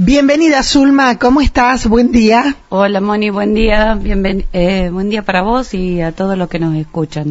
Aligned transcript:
Bienvenida 0.00 0.62
Zulma, 0.62 1.18
¿cómo 1.18 1.40
estás? 1.40 1.88
Buen 1.88 2.12
día. 2.12 2.54
Hola 2.68 3.00
Moni, 3.00 3.30
buen 3.30 3.52
día. 3.52 3.96
Bienven 4.00 4.46
eh, 4.52 4.90
buen 4.92 5.10
día 5.10 5.24
para 5.24 5.42
vos 5.42 5.74
y 5.74 6.00
a 6.02 6.12
todos 6.12 6.38
los 6.38 6.48
que 6.48 6.60
nos 6.60 6.76
escuchan. 6.76 7.30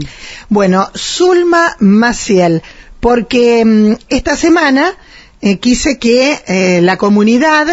Bueno, 0.50 0.90
Zulma 0.93 1.77
Maciel, 1.80 2.61
porque 3.00 3.64
mm, 3.64 3.93
esta 4.09 4.35
semana 4.35 4.98
eh, 5.40 5.59
quise 5.59 5.98
que 5.98 6.42
eh, 6.45 6.82
la 6.82 6.98
comunidad 6.98 7.67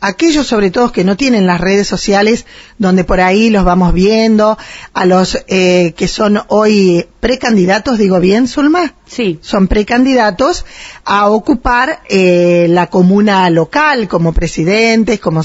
aquellos 0.00 0.46
sobre 0.46 0.70
todo 0.70 0.92
que 0.92 1.04
no 1.04 1.16
tienen 1.16 1.46
las 1.46 1.60
redes 1.60 1.86
sociales 1.86 2.46
donde 2.78 3.04
por 3.04 3.20
ahí 3.20 3.50
los 3.50 3.64
vamos 3.64 3.92
viendo, 3.92 4.56
a 4.94 5.04
los 5.04 5.38
eh, 5.48 5.92
que 5.96 6.08
son 6.08 6.40
hoy 6.48 7.06
precandidatos, 7.20 7.98
digo 7.98 8.18
bien, 8.18 8.48
Zulma? 8.48 8.94
Sí. 9.06 9.38
Son 9.42 9.68
precandidatos 9.68 10.64
a 11.04 11.28
ocupar 11.28 12.00
eh, 12.08 12.66
la 12.70 12.86
comuna 12.86 13.48
local 13.50 14.08
como 14.08 14.32
presidentes, 14.32 15.20
como 15.20 15.42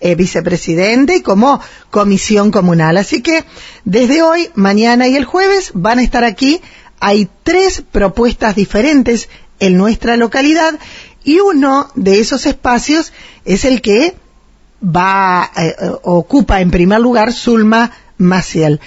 eh, 0.00 0.14
vicepresidente 0.14 1.16
y 1.16 1.22
como 1.22 1.60
comisión 1.90 2.50
comunal. 2.50 2.96
Así 2.96 3.22
que 3.22 3.44
desde 3.84 4.22
hoy, 4.22 4.48
mañana 4.54 5.08
y 5.08 5.16
el 5.16 5.26
jueves 5.26 5.72
van 5.74 5.98
a 5.98 6.02
estar 6.02 6.24
aquí. 6.24 6.60
Hay 7.00 7.28
tres 7.44 7.82
propuestas 7.92 8.56
diferentes 8.56 9.28
en 9.60 9.76
nuestra 9.76 10.16
localidad 10.16 10.74
y 11.28 11.40
uno 11.40 11.90
de 11.94 12.20
esos 12.20 12.46
espacios 12.46 13.12
es 13.44 13.66
el 13.66 13.82
que 13.82 14.16
va, 14.82 15.50
eh, 15.58 15.74
ocupa 16.02 16.62
en 16.62 16.70
primer 16.70 17.00
lugar 17.00 17.34
Zulma 17.34 17.90
Maciel. 18.16 18.80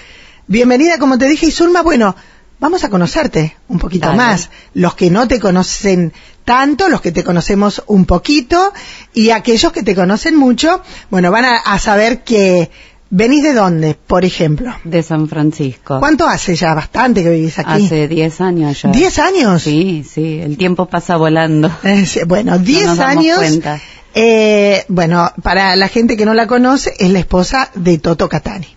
Bienvenida, 0.47 0.97
como 0.97 1.19
te 1.19 1.27
dije, 1.27 1.45
y 1.45 1.51
Zulma, 1.51 1.83
bueno, 1.83 2.15
vamos 2.59 2.83
a 2.83 2.89
conocerte 2.89 3.57
un 3.67 3.77
poquito 3.77 4.07
Dale. 4.07 4.17
más. 4.17 4.49
Los 4.73 4.95
que 4.95 5.11
no 5.11 5.27
te 5.27 5.39
conocen 5.39 6.13
tanto, 6.43 6.89
los 6.89 7.01
que 7.01 7.11
te 7.11 7.23
conocemos 7.23 7.83
un 7.85 8.05
poquito, 8.05 8.73
y 9.13 9.29
aquellos 9.29 9.71
que 9.71 9.83
te 9.83 9.93
conocen 9.93 10.35
mucho, 10.35 10.81
bueno, 11.11 11.29
van 11.29 11.45
a, 11.45 11.57
a 11.57 11.77
saber 11.77 12.23
que 12.23 12.71
venís 13.11 13.43
de 13.43 13.53
dónde, 13.53 13.93
por 13.95 14.25
ejemplo. 14.25 14.73
De 14.83 15.03
San 15.03 15.27
Francisco. 15.27 15.99
¿Cuánto 15.99 16.27
hace 16.27 16.55
ya? 16.55 16.73
Bastante 16.73 17.21
que 17.21 17.29
vivís 17.29 17.59
aquí. 17.59 17.85
Hace 17.85 18.07
10 18.07 18.41
años 18.41 18.81
ya. 18.81 18.89
¿Diez 18.91 19.19
años? 19.19 19.61
Sí, 19.61 20.03
sí, 20.09 20.39
el 20.41 20.57
tiempo 20.57 20.87
pasa 20.87 21.17
volando. 21.17 21.69
Eh, 21.83 22.23
bueno, 22.25 22.57
10 22.57 22.87
nos 22.87 22.97
damos 22.97 23.17
años. 23.17 23.37
cuenta. 23.37 23.79
Eh, 24.15 24.83
bueno, 24.87 25.31
para 25.43 25.75
la 25.75 25.87
gente 25.87 26.17
que 26.17 26.25
no 26.25 26.33
la 26.33 26.47
conoce, 26.47 26.93
es 26.97 27.09
la 27.11 27.19
esposa 27.19 27.69
de 27.75 27.97
Toto 27.99 28.27
Catani. 28.27 28.67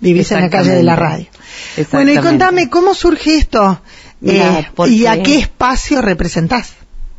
Vivís 0.00 0.32
en 0.32 0.40
la 0.40 0.50
calle 0.50 0.72
de 0.72 0.82
la 0.82 0.96
radio. 0.96 1.26
Bueno, 1.92 2.10
y 2.12 2.16
contame, 2.18 2.68
¿cómo 2.68 2.92
surge 2.92 3.36
esto? 3.36 3.80
Eh, 4.24 4.66
porque- 4.74 4.92
¿Y 4.92 5.06
a 5.06 5.22
qué 5.22 5.38
espacio 5.38 6.02
representás? 6.02 6.72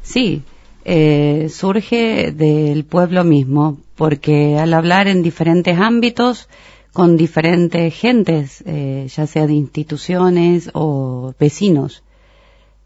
Sí, 0.04 0.42
eh, 0.86 1.48
surge 1.50 2.32
del 2.32 2.86
pueblo 2.86 3.24
mismo, 3.24 3.78
porque 3.96 4.58
al 4.58 4.74
hablar 4.74 5.08
en 5.08 5.24
diferentes 5.24 5.78
ámbitos, 5.78 6.50
con 6.94 7.18
diferentes 7.18 7.94
gentes, 7.94 8.64
eh, 8.68 9.08
ya 9.10 9.26
sea 9.26 9.48
de 9.48 9.54
instituciones 9.54 10.70
o 10.74 11.34
vecinos 11.40 12.04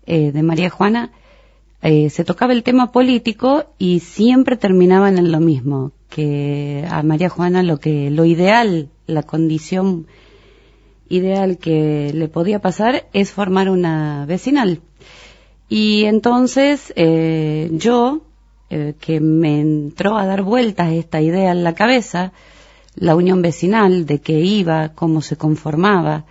eh, 0.05 0.31
de 0.31 0.43
María 0.43 0.69
Juana, 0.69 1.11
eh, 1.81 2.09
se 2.09 2.23
tocaba 2.23 2.53
el 2.53 2.63
tema 2.63 2.91
político 2.91 3.65
y 3.77 3.99
siempre 3.99 4.55
terminaban 4.55 5.17
en 5.17 5.31
lo 5.31 5.39
mismo, 5.39 5.91
que 6.09 6.85
a 6.89 7.03
María 7.03 7.29
Juana 7.29 7.63
lo 7.63 7.79
que, 7.79 8.09
lo 8.09 8.23
ideal, 8.23 8.89
la 9.05 9.23
condición 9.23 10.07
ideal 11.09 11.57
que 11.57 12.11
le 12.13 12.27
podía 12.29 12.59
pasar 12.59 13.07
es 13.13 13.31
formar 13.31 13.69
una 13.69 14.25
vecinal. 14.25 14.81
Y 15.69 16.05
entonces 16.05 16.93
eh, 16.95 17.69
yo, 17.73 18.21
eh, 18.69 18.95
que 18.99 19.19
me 19.19 19.59
entró 19.59 20.17
a 20.17 20.25
dar 20.25 20.43
vueltas 20.43 20.91
esta 20.91 21.21
idea 21.21 21.51
en 21.51 21.63
la 21.63 21.75
cabeza, 21.75 22.31
la 22.95 23.15
unión 23.15 23.41
vecinal, 23.41 24.05
de 24.05 24.19
qué 24.19 24.39
iba, 24.39 24.89
cómo 24.89 25.21
se 25.21 25.37
conformaba, 25.37 26.25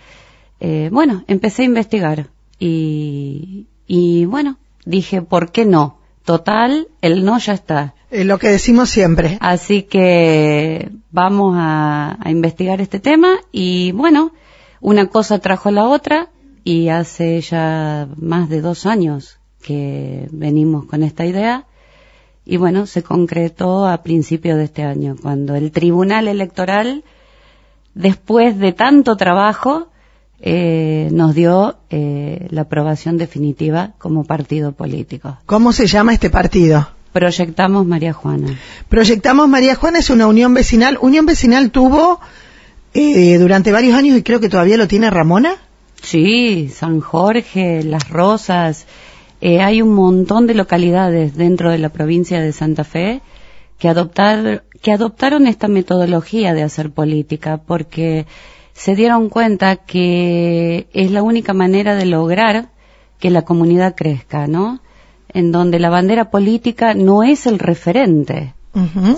eh, 0.61 0.89
bueno, 0.91 1.25
empecé 1.29 1.63
a 1.63 1.67
investigar 1.67 2.29
y, 2.59 3.67
y 3.87 4.25
bueno, 4.25 4.57
dije, 4.85 5.23
¿por 5.23 5.53
qué 5.53 5.67
no? 5.67 5.99
Total, 6.25 6.89
el 7.03 7.25
no 7.25 7.39
ya 7.39 7.53
está. 7.53 7.95
Eh, 8.11 8.25
lo 8.25 8.39
que 8.39 8.49
decimos 8.49 8.89
siempre. 8.91 9.37
Así 9.41 9.83
que 9.83 10.91
vamos 11.11 11.55
a, 11.59 12.17
a 12.21 12.31
investigar 12.31 12.81
este 12.81 13.01
tema 13.01 13.37
y 13.53 13.93
bueno, 13.93 14.33
una 14.81 15.07
cosa 15.07 15.39
trajo 15.39 15.69
a 15.69 15.73
la 15.73 15.85
otra 15.87 16.31
y 16.67 16.89
hace 16.89 17.41
ya 17.43 18.09
más 18.17 18.49
de 18.49 18.61
dos 18.61 18.87
años 18.87 19.39
que 19.63 20.27
venimos 20.33 20.85
con 20.87 21.05
esta 21.05 21.25
idea 21.25 21.65
y 22.45 22.57
bueno, 22.57 22.87
se 22.87 23.05
concretó 23.05 23.87
a 23.87 24.03
principios 24.03 24.59
de 24.59 24.65
este 24.65 24.83
año, 24.83 25.15
cuando 25.23 25.55
el 25.55 25.71
Tribunal 25.71 26.27
Electoral, 26.27 27.05
después 27.95 28.59
de 28.59 28.73
tanto 28.73 29.17
trabajo, 29.17 29.87
eh, 30.41 31.09
nos 31.13 31.37
dio 31.37 31.77
eh, 31.89 32.49
la 32.51 32.63
aprobación 32.63 33.17
definitiva 33.17 33.93
como 33.99 34.25
partido 34.25 34.73
político. 34.73 35.39
¿Cómo 35.47 35.73
se 35.73 35.87
llama 35.87 36.15
este 36.15 36.31
partido? 36.31 36.89
Proyectamos 37.13 37.87
María 37.87 38.13
Juana. 38.13 38.59
Proyectamos 38.89 39.49
María 39.49 39.77
Juana, 39.77 40.01
es 40.01 40.11
una 40.11 40.27
unión 40.27 40.53
vecinal. 40.53 40.99
Unión 41.01 41.27
vecinal 41.27 41.71
tuvo 41.71 42.19
eh, 42.93 43.39
durante 43.39 43.71
varios 43.71 43.95
años 43.95 44.19
y 44.19 44.25
creo 44.25 44.41
que 44.41 44.49
todavía 44.49 44.77
lo 44.77 44.89
tiene 44.89 45.11
Ramona. 45.11 45.59
Sí, 46.03 46.69
San 46.69 47.01
Jorge, 47.01 47.83
Las 47.83 48.09
Rosas. 48.09 48.87
eh, 49.41 49.61
hay 49.61 49.83
un 49.83 49.95
montón 49.95 50.47
de 50.47 50.55
localidades 50.55 51.37
dentro 51.37 51.71
de 51.71 51.79
la 51.79 51.91
provincia 51.91 52.41
de 52.41 52.53
Santa 52.53 52.85
Fe 52.85 53.21
que, 53.79 53.89
adoptar, 53.89 54.65
que 54.83 54.93
adoptaron 54.93 55.47
esta 55.47 55.69
metodología 55.69 56.55
de 56.55 56.63
hacer 56.63 56.91
política 56.91 57.59
porque 57.59 58.27
se 58.73 58.95
dieron 58.95 59.29
cuenta 59.29 59.77
que 59.77 60.87
es 60.93 61.11
la 61.11 61.23
única 61.23 61.55
manera 61.55 61.95
de 61.95 62.07
lograr 62.07 62.69
que 63.19 63.31
la 63.31 63.43
comunidad 63.43 63.95
crezca, 63.95 64.47
¿no? 64.47 64.81
En 65.33 65.53
donde 65.53 65.79
la 65.79 65.91
bandera 65.91 66.31
política 66.31 66.95
no 66.95 67.23
es 67.23 67.47
el 67.47 67.59
referente, 67.59 68.55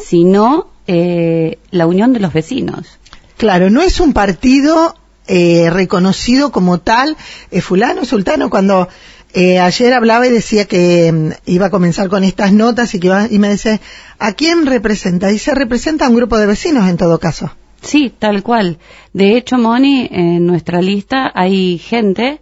sino 0.01 0.69
eh, 0.87 1.59
la 1.71 1.87
unión 1.87 2.13
de 2.13 2.21
los 2.21 2.33
vecinos. 2.33 2.99
Claro, 3.37 3.71
no 3.71 3.83
es 3.83 4.01
un 4.01 4.13
partido 4.13 4.95
eh, 5.29 5.69
reconocido 5.71 6.51
como 6.51 6.79
tal. 6.79 7.17
Eh, 7.51 7.61
fulano, 7.61 8.05
sultano, 8.05 8.51
cuando 8.51 8.89
eh, 9.35 9.59
ayer 9.59 9.93
hablaba 9.93 10.27
y 10.27 10.31
decía 10.31 10.65
que 10.65 11.13
mm, 11.13 11.31
iba 11.47 11.67
a 11.67 11.71
comenzar 11.71 12.09
con 12.09 12.25
estas 12.25 12.53
notas 12.53 12.95
y 12.95 13.01
que 13.01 13.09
iba, 13.09 13.27
y 13.31 13.39
me 13.39 13.51
dice, 13.51 13.81
¿a 14.19 14.33
quién 14.33 14.65
representa? 14.65 15.31
Y 15.31 15.39
se 15.39 15.55
representa 15.55 16.07
a 16.07 16.09
un 16.09 16.17
grupo 16.17 16.39
de 16.39 16.47
vecinos 16.47 16.89
en 16.89 16.97
todo 16.97 17.19
caso. 17.19 17.51
Sí, 17.83 18.13
tal 18.19 18.43
cual. 18.43 18.79
De 19.13 19.37
hecho, 19.37 19.59
Moni, 19.59 20.09
en 20.11 20.47
nuestra 20.47 20.81
lista 20.81 21.31
hay 21.35 21.79
gente 21.79 22.41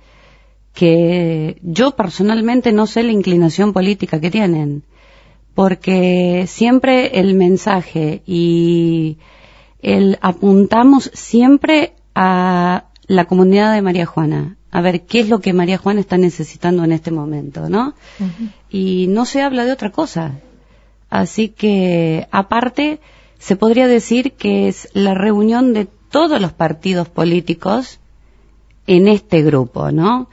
que 0.73 1.59
yo 1.63 1.97
personalmente 1.97 2.73
no 2.73 2.87
sé 2.87 3.03
la 3.03 3.13
inclinación 3.13 3.73
política 3.73 4.21
que 4.21 4.31
tienen, 4.31 4.85
porque 5.55 6.45
siempre 6.47 7.19
el 7.19 7.35
mensaje 7.35 8.23
y 8.27 9.19
el 9.81 10.19
apuntamos 10.21 11.11
siempre 11.15 11.95
a 12.17 12.87
la 13.07 13.27
comunidad 13.27 13.75
de 13.75 13.83
María 13.83 14.07
Juana, 14.07 14.57
a 14.73 14.81
ver 14.81 15.03
qué 15.03 15.21
es 15.21 15.29
lo 15.29 15.41
que 15.41 15.53
María 15.53 15.77
Juana 15.77 16.01
está 16.01 16.17
necesitando 16.17 16.83
en 16.83 16.93
este 16.93 17.11
momento, 17.11 17.69
¿no? 17.69 17.95
Y 18.71 19.07
no 19.09 19.27
se 19.27 19.43
habla 19.43 19.67
de 19.67 19.73
otra 19.73 19.93
cosa. 19.93 20.41
Así 21.11 21.51
que, 21.51 22.27
aparte, 22.33 23.01
se 23.39 23.55
podría 23.55 23.87
decir 23.87 24.33
que 24.33 24.67
es 24.67 24.89
la 24.95 25.13
reunión 25.13 25.75
de 25.75 25.87
todos 26.11 26.41
los 26.41 26.53
partidos 26.53 27.09
políticos 27.11 28.01
en 28.87 29.09
este 29.09 29.43
grupo, 29.43 29.93
¿no? 29.93 30.31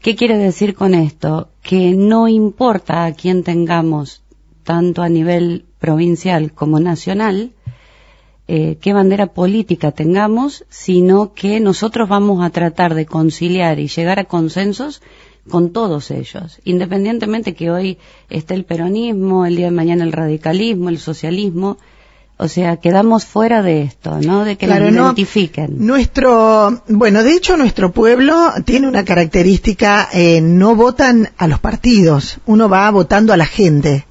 ¿Qué 0.00 0.16
quiere 0.16 0.36
decir 0.36 0.74
con 0.74 0.94
esto? 0.94 1.50
Que 1.62 1.92
no 1.92 2.26
importa 2.26 3.04
a 3.04 3.12
quién 3.12 3.44
tengamos, 3.44 4.22
tanto 4.64 5.02
a 5.02 5.08
nivel 5.08 5.64
provincial 5.78 6.52
como 6.52 6.80
nacional, 6.80 7.52
eh, 8.52 8.78
qué 8.82 8.92
bandera 8.92 9.26
política 9.28 9.92
tengamos, 9.92 10.64
sino 10.68 11.32
que 11.34 11.60
nosotros 11.60 12.08
vamos 12.08 12.42
a 12.44 12.50
tratar 12.50 12.94
de 12.94 13.06
conciliar 13.06 13.78
y 13.78 13.86
llegar 13.86 14.18
a 14.18 14.24
consensos 14.24 15.02
con 15.48 15.70
todos 15.72 16.10
ellos, 16.10 16.58
independientemente 16.64 17.54
que 17.54 17.70
hoy 17.70 17.98
esté 18.28 18.54
el 18.54 18.64
peronismo, 18.64 19.46
el 19.46 19.54
día 19.56 19.66
de 19.66 19.70
mañana 19.82 20.02
el 20.04 20.12
radicalismo, 20.12 20.88
el 20.88 20.98
socialismo, 20.98 21.78
o 22.38 22.48
sea, 22.48 22.78
quedamos 22.78 23.24
fuera 23.24 23.62
de 23.62 23.82
esto, 23.82 24.18
¿no? 24.20 24.44
De 24.44 24.56
que 24.56 24.66
Claro, 24.66 24.86
nos 24.86 24.94
no- 24.94 25.04
identifiquen. 25.06 25.86
Nuestro, 25.86 26.82
bueno, 26.88 27.22
de 27.22 27.34
hecho 27.34 27.56
nuestro 27.56 27.92
pueblo 27.92 28.34
tiene 28.64 28.88
una 28.88 29.04
característica, 29.04 30.08
eh, 30.12 30.40
no 30.40 30.74
votan 30.74 31.28
a 31.38 31.46
los 31.46 31.60
partidos, 31.60 32.38
uno 32.46 32.68
va 32.68 32.90
votando 32.90 33.32
a 33.32 33.36
la 33.36 33.46
gente. 33.46 34.06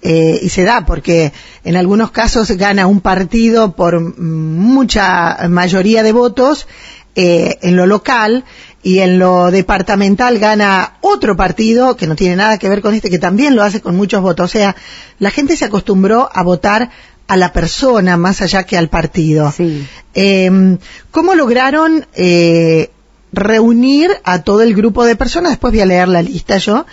Eh, 0.00 0.38
y 0.42 0.48
se 0.48 0.62
da 0.62 0.86
porque 0.86 1.32
en 1.64 1.76
algunos 1.76 2.12
casos 2.12 2.52
gana 2.52 2.86
un 2.86 3.00
partido 3.00 3.72
por 3.72 4.00
mucha 4.00 5.48
mayoría 5.48 6.04
de 6.04 6.12
votos 6.12 6.68
eh, 7.16 7.58
en 7.62 7.74
lo 7.74 7.84
local 7.84 8.44
y 8.80 9.00
en 9.00 9.18
lo 9.18 9.50
departamental 9.50 10.38
gana 10.38 10.98
otro 11.00 11.36
partido 11.36 11.96
que 11.96 12.06
no 12.06 12.14
tiene 12.14 12.36
nada 12.36 12.58
que 12.58 12.68
ver 12.68 12.80
con 12.80 12.94
este, 12.94 13.10
que 13.10 13.18
también 13.18 13.56
lo 13.56 13.64
hace 13.64 13.80
con 13.80 13.96
muchos 13.96 14.22
votos. 14.22 14.44
O 14.44 14.48
sea, 14.48 14.76
la 15.18 15.30
gente 15.32 15.56
se 15.56 15.64
acostumbró 15.64 16.30
a 16.32 16.42
votar 16.42 16.90
a 17.26 17.36
la 17.36 17.52
persona 17.52 18.16
más 18.16 18.40
allá 18.40 18.62
que 18.64 18.78
al 18.78 18.88
partido. 18.88 19.52
Sí. 19.52 19.86
Eh, 20.14 20.78
¿Cómo 21.10 21.34
lograron 21.34 22.06
eh, 22.14 22.90
reunir 23.32 24.10
a 24.24 24.42
todo 24.42 24.62
el 24.62 24.74
grupo 24.74 25.04
de 25.04 25.16
personas? 25.16 25.52
Después 25.52 25.72
voy 25.72 25.82
a 25.82 25.86
leer 25.86 26.08
la 26.08 26.22
lista 26.22 26.58
yo. 26.58 26.86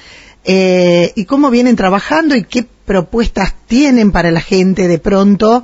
Eh, 0.43 1.13
y 1.15 1.25
cómo 1.25 1.49
vienen 1.49 1.75
trabajando 1.75 2.35
y 2.35 2.43
qué 2.43 2.67
propuestas 2.85 3.53
tienen 3.67 4.11
para 4.11 4.31
la 4.31 4.41
gente 4.41 4.87
de 4.87 4.99
pronto 4.99 5.63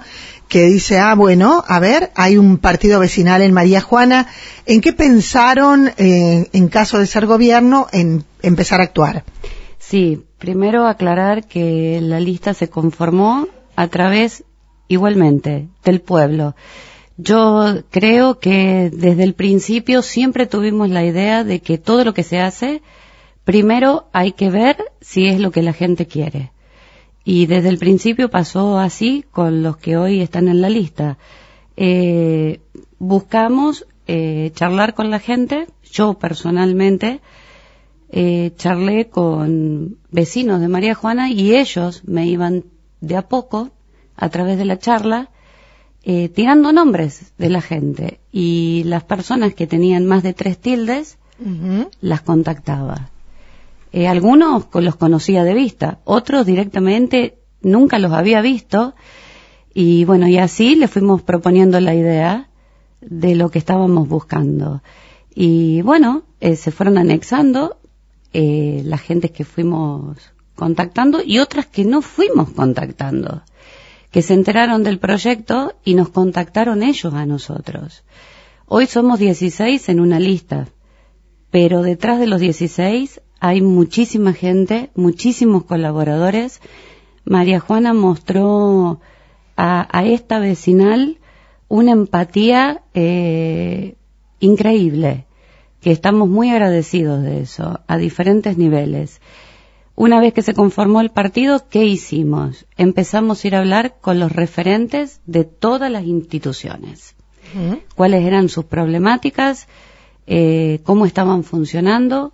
que 0.51 0.65
dice, 0.65 1.00
ah, 1.00 1.15
bueno, 1.15 1.63
a 1.65 1.79
ver, 1.79 2.12
hay 2.13 2.38
un 2.38 2.57
partido 2.57 3.00
vecinal 3.00 3.41
en 3.41 3.53
María 3.53 3.79
Juana. 3.79 4.27
¿En 4.65 4.81
qué 4.81 4.91
pensaron, 4.91 5.91
eh, 5.95 6.50
en 6.51 6.68
caso 6.68 7.00
de 7.00 7.07
ser 7.07 7.25
gobierno, 7.25 7.88
en 7.94 8.25
empezar 8.41 8.81
a 8.81 8.83
actuar? 8.83 9.23
Sí, 9.79 10.25
primero 10.39 10.88
aclarar 10.88 11.47
que 11.47 12.00
la 12.01 12.19
lista 12.19 12.53
se 12.53 12.69
conformó 12.69 13.47
a 13.77 13.88
través, 13.88 14.44
igualmente, 14.89 15.69
del 15.85 16.01
pueblo. 16.01 16.53
Yo 17.15 17.83
creo 17.89 18.39
que 18.39 18.91
desde 18.91 19.24
el 19.24 19.35
principio 19.35 20.01
siempre 20.01 20.47
tuvimos 20.47 20.89
la 20.89 21.06
idea 21.06 21.45
de 21.45 21.62
que 21.62 21.77
todo 21.77 22.03
lo 22.03 22.13
que 22.13 22.24
se 22.24 22.39
hace, 22.39 22.81
primero 23.45 24.09
hay 24.12 24.33
que 24.33 24.50
ver 24.50 24.77
si 25.00 25.27
es 25.27 25.39
lo 25.39 25.51
que 25.51 25.62
la 25.62 25.71
gente 25.71 26.07
quiere. 26.07 26.51
Y 27.23 27.45
desde 27.45 27.69
el 27.69 27.77
principio 27.77 28.29
pasó 28.29 28.79
así 28.79 29.23
con 29.31 29.62
los 29.62 29.77
que 29.77 29.97
hoy 29.97 30.21
están 30.21 30.47
en 30.47 30.62
la 30.62 30.69
lista. 30.69 31.18
Eh, 31.77 32.59
buscamos 32.97 33.85
eh, 34.07 34.51
charlar 34.56 34.94
con 34.94 35.09
la 35.09 35.19
gente, 35.19 35.68
yo 35.83 36.15
personalmente 36.15 37.21
eh, 38.09 38.51
charlé 38.57 39.09
con 39.09 39.97
vecinos 40.09 40.59
de 40.59 40.68
María 40.68 40.95
Juana 40.95 41.29
y 41.29 41.56
ellos 41.56 42.03
me 42.06 42.27
iban 42.27 42.65
de 43.00 43.15
a 43.15 43.27
poco, 43.27 43.69
a 44.17 44.29
través 44.29 44.57
de 44.57 44.65
la 44.65 44.79
charla, 44.79 45.29
eh, 46.03 46.27
tirando 46.29 46.74
nombres 46.74 47.31
de 47.38 47.50
la 47.50 47.62
gente 47.62 48.19
y 48.31 48.83
las 48.85 49.03
personas 49.03 49.53
que 49.53 49.67
tenían 49.67 50.06
más 50.07 50.24
de 50.24 50.33
tres 50.33 50.57
tildes 50.57 51.17
las 52.01 52.21
contactaba. 52.21 53.10
Eh, 53.91 54.07
algunos 54.07 54.67
los 54.73 54.95
conocía 54.95 55.43
de 55.43 55.53
vista, 55.53 55.99
otros 56.05 56.45
directamente 56.45 57.39
nunca 57.61 57.99
los 57.99 58.13
había 58.13 58.41
visto 58.41 58.95
y 59.73 60.05
bueno, 60.05 60.27
y 60.27 60.38
así 60.38 60.75
le 60.75 60.88
fuimos 60.88 61.21
proponiendo 61.21 61.79
la 61.79 61.93
idea 61.95 62.49
de 63.01 63.35
lo 63.35 63.49
que 63.49 63.59
estábamos 63.59 64.07
buscando. 64.07 64.81
Y 65.33 65.81
bueno, 65.81 66.23
eh, 66.39 66.55
se 66.55 66.71
fueron 66.71 66.97
anexando 66.97 67.77
eh, 68.33 68.81
las 68.85 69.01
gentes 69.01 69.31
que 69.31 69.45
fuimos 69.45 70.17
contactando 70.55 71.21
y 71.23 71.39
otras 71.39 71.65
que 71.65 71.85
no 71.85 72.01
fuimos 72.01 72.51
contactando, 72.51 73.43
que 74.11 74.21
se 74.21 74.33
enteraron 74.33 74.83
del 74.83 74.99
proyecto 74.99 75.73
y 75.83 75.95
nos 75.95 76.09
contactaron 76.09 76.83
ellos 76.83 77.13
a 77.13 77.25
nosotros. 77.25 78.03
Hoy 78.67 78.85
somos 78.85 79.19
16 79.19 79.89
en 79.89 79.99
una 79.99 80.19
lista, 80.19 80.67
pero 81.49 81.81
detrás 81.81 82.19
de 82.19 82.27
los 82.27 82.39
16 82.39 83.21
hay 83.41 83.61
muchísima 83.61 84.33
gente, 84.33 84.91
muchísimos 84.93 85.63
colaboradores. 85.63 86.61
María 87.25 87.59
Juana 87.59 87.91
mostró 87.91 89.01
a, 89.57 89.88
a 89.91 90.05
esta 90.05 90.38
vecinal 90.38 91.17
una 91.67 91.91
empatía 91.91 92.83
eh, 92.93 93.95
increíble, 94.39 95.25
que 95.81 95.91
estamos 95.91 96.29
muy 96.29 96.51
agradecidos 96.51 97.23
de 97.23 97.41
eso, 97.41 97.79
a 97.88 97.97
diferentes 97.97 98.59
niveles. 98.59 99.21
Una 99.95 100.21
vez 100.21 100.33
que 100.33 100.43
se 100.43 100.53
conformó 100.53 101.01
el 101.01 101.09
partido, 101.09 101.67
¿qué 101.67 101.83
hicimos? 101.85 102.67
Empezamos 102.77 103.43
a 103.43 103.47
ir 103.47 103.55
a 103.55 103.59
hablar 103.59 103.95
con 104.01 104.19
los 104.19 104.31
referentes 104.31 105.19
de 105.25 105.45
todas 105.45 105.89
las 105.89 106.05
instituciones. 106.05 107.15
¿Cuáles 107.95 108.23
eran 108.23 108.49
sus 108.49 108.65
problemáticas? 108.65 109.67
Eh, 110.27 110.79
¿Cómo 110.83 111.07
estaban 111.07 111.43
funcionando? 111.43 112.33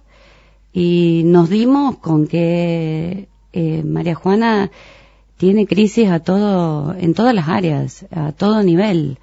Y 0.80 1.24
nos 1.26 1.50
dimos 1.50 1.98
con 1.98 2.28
que 2.28 3.30
eh, 3.52 3.82
María 3.84 4.14
Juana 4.14 4.70
tiene 5.36 5.66
crisis 5.66 6.08
a 6.08 6.20
todo, 6.20 6.94
en 6.94 7.16
todas 7.16 7.34
las 7.34 7.48
áreas, 7.48 8.06
a 8.12 8.32
todo 8.32 8.62
nivel. 8.62 9.18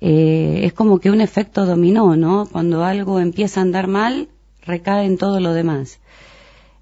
Eh, 0.00 0.60
es 0.62 0.72
como 0.72 1.00
que 1.00 1.10
un 1.10 1.20
efecto 1.20 1.66
dominó, 1.66 2.14
¿no? 2.14 2.46
Cuando 2.46 2.84
algo 2.84 3.18
empieza 3.18 3.58
a 3.58 3.64
andar 3.64 3.88
mal, 3.88 4.28
recae 4.64 5.06
en 5.06 5.18
todo 5.18 5.40
lo 5.40 5.52
demás. 5.52 5.98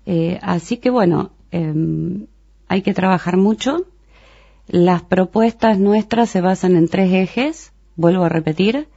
Eh, 0.04 0.38
así 0.42 0.76
que 0.76 0.90
bueno, 0.90 1.30
em, 1.50 2.26
hay 2.68 2.82
que 2.82 2.92
trabajar 2.92 3.38
mucho. 3.38 3.86
Las 4.66 5.00
propuestas 5.00 5.78
nuestras 5.78 6.28
se 6.28 6.42
basan 6.42 6.76
en 6.76 6.86
tres 6.86 7.10
ejes, 7.14 7.72
vuelvo 7.96 8.24
a 8.24 8.28
repetir, 8.28 8.88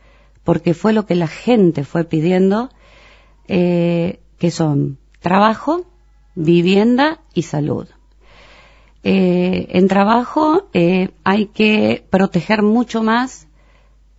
porque 0.43 0.73
fue 0.73 0.91
lo 0.91 1.05
que 1.05 1.15
la 1.15 1.27
gente 1.27 1.85
fue 1.85 2.03
pidiendo, 2.03 2.69
que 3.47 4.51
son 4.51 4.97
trabajo, 5.25 5.87
vivienda 6.35 7.19
y 7.33 7.41
salud. 7.41 7.87
Eh, 9.01 9.69
en 9.71 9.87
trabajo 9.87 10.67
eh, 10.71 11.09
hay 11.23 11.47
que 11.47 12.05
proteger 12.11 12.61
mucho 12.61 13.01
más 13.01 13.47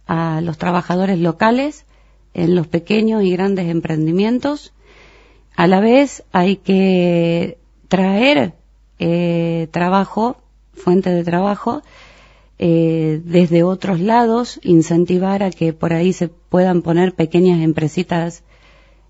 a 0.08 0.40
los 0.40 0.58
trabajadores 0.58 1.20
locales 1.20 1.86
en 2.34 2.56
los 2.56 2.66
pequeños 2.66 3.22
y 3.22 3.30
grandes 3.30 3.68
emprendimientos. 3.68 4.72
A 5.54 5.68
la 5.68 5.78
vez 5.78 6.24
hay 6.32 6.56
que 6.56 7.58
traer 7.86 8.54
eh, 8.98 9.68
trabajo, 9.70 10.38
fuente 10.72 11.10
de 11.10 11.22
trabajo, 11.22 11.82
desde 12.58 13.62
otros 13.62 14.00
lados, 14.00 14.58
incentivar 14.62 15.44
a 15.44 15.50
que 15.50 15.72
por 15.72 15.92
ahí 15.92 16.12
se 16.12 16.28
puedan 16.28 16.82
poner 16.82 17.14
pequeñas 17.14 17.60
empresitas 17.60 18.42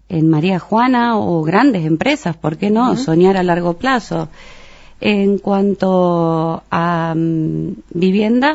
en 0.09 0.29
María 0.29 0.59
Juana 0.59 1.19
o 1.19 1.43
grandes 1.43 1.85
empresas, 1.85 2.37
¿por 2.37 2.57
qué 2.57 2.71
no? 2.71 2.97
Soñar 2.97 3.37
a 3.37 3.43
largo 3.43 3.75
plazo. 3.75 4.29
En 5.01 5.39
cuanto 5.39 6.63
a 6.71 7.15
mm, 7.15 7.73
vivienda. 7.91 8.55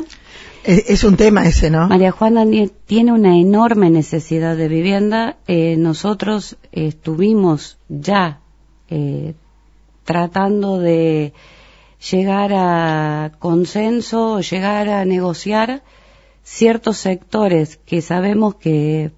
Es, 0.63 1.03
un 1.03 1.17
tema 1.17 1.45
ese, 1.45 1.69
¿no? 1.69 1.87
María 1.87 2.11
Juana 2.11 2.45
tiene 2.85 3.11
una 3.11 3.37
enorme 3.37 3.89
necesidad 3.89 4.55
de 4.55 4.67
vivienda. 4.67 5.37
Eh, 5.47 5.75
nosotros 5.77 6.57
estuvimos 6.71 7.77
ya 7.89 8.39
eh, 8.89 9.33
tratando 10.03 10.79
de 10.79 11.33
llegar 12.11 12.51
a 12.53 13.31
consenso, 13.39 14.39
llegar 14.39 14.89
a 14.89 15.05
negociar 15.05 15.83
ciertos 16.43 16.97
sectores 16.97 17.77
que 17.77 18.01
sabemos 18.01 18.55
que 18.55 19.11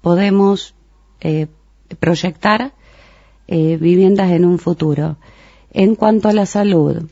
podemos 0.00 0.74
eh, 1.20 1.46
proyectar 1.98 2.72
eh, 3.48 3.76
viviendas 3.76 4.30
en 4.30 4.44
un 4.44 4.58
futuro. 4.58 5.16
En 5.72 5.94
cuanto 5.94 6.28
a 6.28 6.32
la 6.32 6.46
salud, 6.46 7.08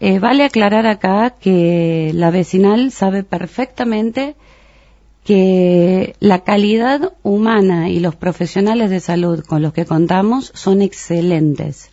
eh, 0.00 0.18
vale 0.18 0.44
aclarar 0.44 0.86
acá 0.86 1.30
que 1.38 2.12
la 2.14 2.30
vecinal 2.30 2.90
sabe 2.90 3.22
perfectamente 3.22 4.36
que 5.24 6.16
la 6.20 6.40
calidad 6.40 7.12
humana 7.22 7.90
y 7.90 8.00
los 8.00 8.16
profesionales 8.16 8.90
de 8.90 9.00
salud 9.00 9.44
con 9.44 9.60
los 9.60 9.72
que 9.72 9.84
contamos 9.84 10.50
son 10.54 10.80
excelentes. 10.80 11.90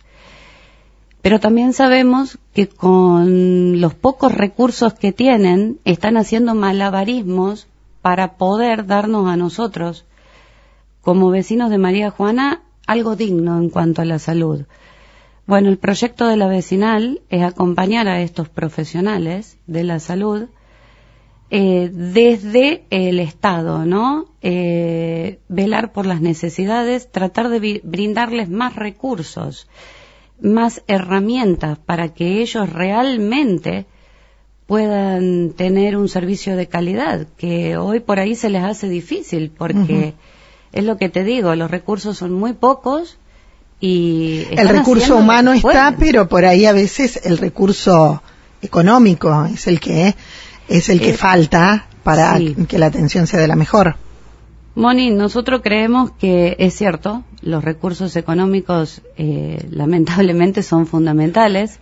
Pero 1.20 1.40
también 1.40 1.72
sabemos 1.72 2.38
que 2.54 2.68
con 2.68 3.80
los 3.80 3.94
pocos 3.94 4.32
recursos 4.32 4.94
que 4.94 5.12
tienen 5.12 5.78
están 5.84 6.16
haciendo 6.16 6.54
malabarismos 6.54 7.66
para 8.00 8.36
poder 8.36 8.86
darnos 8.86 9.28
a 9.28 9.36
nosotros 9.36 10.06
como 11.08 11.30
vecinos 11.30 11.70
de 11.70 11.78
María 11.78 12.10
Juana 12.10 12.60
algo 12.86 13.16
digno 13.16 13.56
en 13.56 13.70
cuanto 13.70 14.02
a 14.02 14.04
la 14.04 14.18
salud. 14.18 14.66
Bueno, 15.46 15.70
el 15.70 15.78
proyecto 15.78 16.26
de 16.26 16.36
la 16.36 16.48
vecinal 16.48 17.22
es 17.30 17.42
acompañar 17.42 18.08
a 18.08 18.20
estos 18.20 18.50
profesionales 18.50 19.56
de 19.66 19.84
la 19.84 20.00
salud 20.00 20.48
eh, 21.48 21.88
desde 21.90 22.84
el 22.90 23.20
Estado, 23.20 23.86
¿no? 23.86 24.26
Eh, 24.42 25.38
velar 25.48 25.92
por 25.92 26.04
las 26.04 26.20
necesidades, 26.20 27.10
tratar 27.10 27.48
de 27.48 27.80
brindarles 27.82 28.50
más 28.50 28.76
recursos, 28.76 29.66
más 30.42 30.82
herramientas 30.88 31.78
para 31.78 32.12
que 32.12 32.42
ellos 32.42 32.70
realmente 32.70 33.86
puedan 34.66 35.54
tener 35.54 35.96
un 35.96 36.10
servicio 36.10 36.54
de 36.54 36.66
calidad, 36.66 37.26
que 37.38 37.78
hoy 37.78 38.00
por 38.00 38.20
ahí 38.20 38.34
se 38.34 38.50
les 38.50 38.62
hace 38.62 38.90
difícil 38.90 39.50
porque 39.56 40.12
es 40.72 40.84
lo 40.84 40.96
que 40.96 41.08
te 41.08 41.24
digo, 41.24 41.54
los 41.54 41.70
recursos 41.70 42.16
son 42.18 42.32
muy 42.32 42.52
pocos 42.52 43.18
y... 43.80 44.44
El 44.50 44.68
recurso 44.68 45.16
humano 45.16 45.52
está, 45.52 45.96
pero 45.98 46.28
por 46.28 46.44
ahí 46.44 46.66
a 46.66 46.72
veces 46.72 47.20
el 47.24 47.38
recurso 47.38 48.22
económico 48.62 49.44
es 49.44 49.66
el 49.66 49.80
que 49.80 50.14
es 50.68 50.88
el 50.88 51.00
que 51.00 51.14
falta 51.14 51.86
para 52.02 52.38
que 52.68 52.78
la 52.78 52.86
atención 52.86 53.26
sea 53.26 53.40
de 53.40 53.48
la 53.48 53.56
mejor. 53.56 53.96
Moni, 54.74 55.10
nosotros 55.10 55.60
creemos 55.64 56.12
que 56.12 56.56
es 56.58 56.74
cierto, 56.74 57.24
los 57.42 57.64
recursos 57.64 58.14
económicos 58.16 59.02
eh, 59.16 59.66
lamentablemente 59.70 60.62
son 60.62 60.86
fundamentales, 60.86 61.80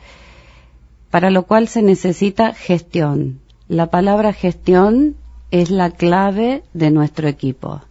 para 1.10 1.30
lo 1.30 1.42
cual 1.42 1.68
se 1.68 1.82
necesita 1.82 2.54
gestión. 2.54 3.40
La 3.68 3.90
palabra 3.90 4.32
gestión 4.32 5.16
es 5.50 5.70
la 5.70 5.90
clave 5.90 6.62
de 6.72 6.90
nuestro 6.90 7.28
equipo. 7.28 7.82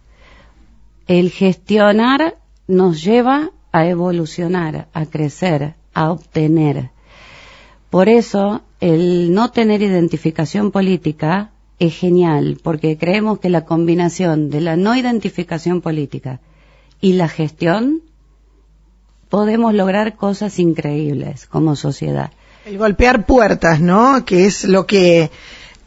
El 1.06 1.30
gestionar 1.30 2.36
nos 2.66 3.02
lleva 3.02 3.50
a 3.72 3.86
evolucionar, 3.86 4.88
a 4.92 5.06
crecer, 5.06 5.74
a 5.94 6.10
obtener. 6.10 6.90
Por 7.90 8.08
eso, 8.08 8.62
el 8.80 9.32
no 9.32 9.50
tener 9.50 9.82
identificación 9.82 10.70
política 10.70 11.50
es 11.78 11.94
genial, 11.94 12.58
porque 12.62 12.96
creemos 12.96 13.38
que 13.38 13.50
la 13.50 13.64
combinación 13.64 14.50
de 14.50 14.60
la 14.60 14.76
no 14.76 14.96
identificación 14.96 15.80
política 15.80 16.40
y 17.00 17.12
la 17.14 17.28
gestión 17.28 18.02
podemos 19.28 19.74
lograr 19.74 20.16
cosas 20.16 20.58
increíbles 20.58 21.46
como 21.46 21.76
sociedad. 21.76 22.30
El 22.64 22.78
golpear 22.78 23.26
puertas, 23.26 23.80
¿no? 23.80 24.24
Que 24.24 24.46
es 24.46 24.64
lo 24.64 24.86
que 24.86 25.30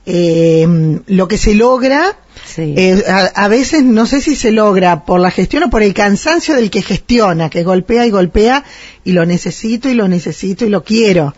eh, 0.06 1.02
lo 1.08 1.28
que 1.28 1.38
se 1.38 1.54
logra, 1.54 2.18
eh, 2.58 3.04
a, 3.08 3.48
veces 3.48 3.84
no 3.84 4.06
sé 4.06 4.22
si 4.22 4.36
se 4.36 4.52
logra 4.52 5.06
por 5.06 5.20
la 5.20 5.30
gestión 5.30 5.64
o 5.64 5.70
por 5.70 5.84
el 5.84 5.94
cansancio 5.94 6.56
del 6.56 6.72
que 6.72 6.82
gestiona, 6.82 7.50
que 7.50 7.64
golpea 7.64 8.06
y 8.06 8.10
golpea 8.10 8.64
y 9.04 9.12
lo 9.12 9.26
necesito 9.26 9.90
y 9.90 9.94
lo 9.94 10.08
necesito 10.08 10.66
y 10.66 10.70
lo 10.70 10.84
quiero. 10.84 11.36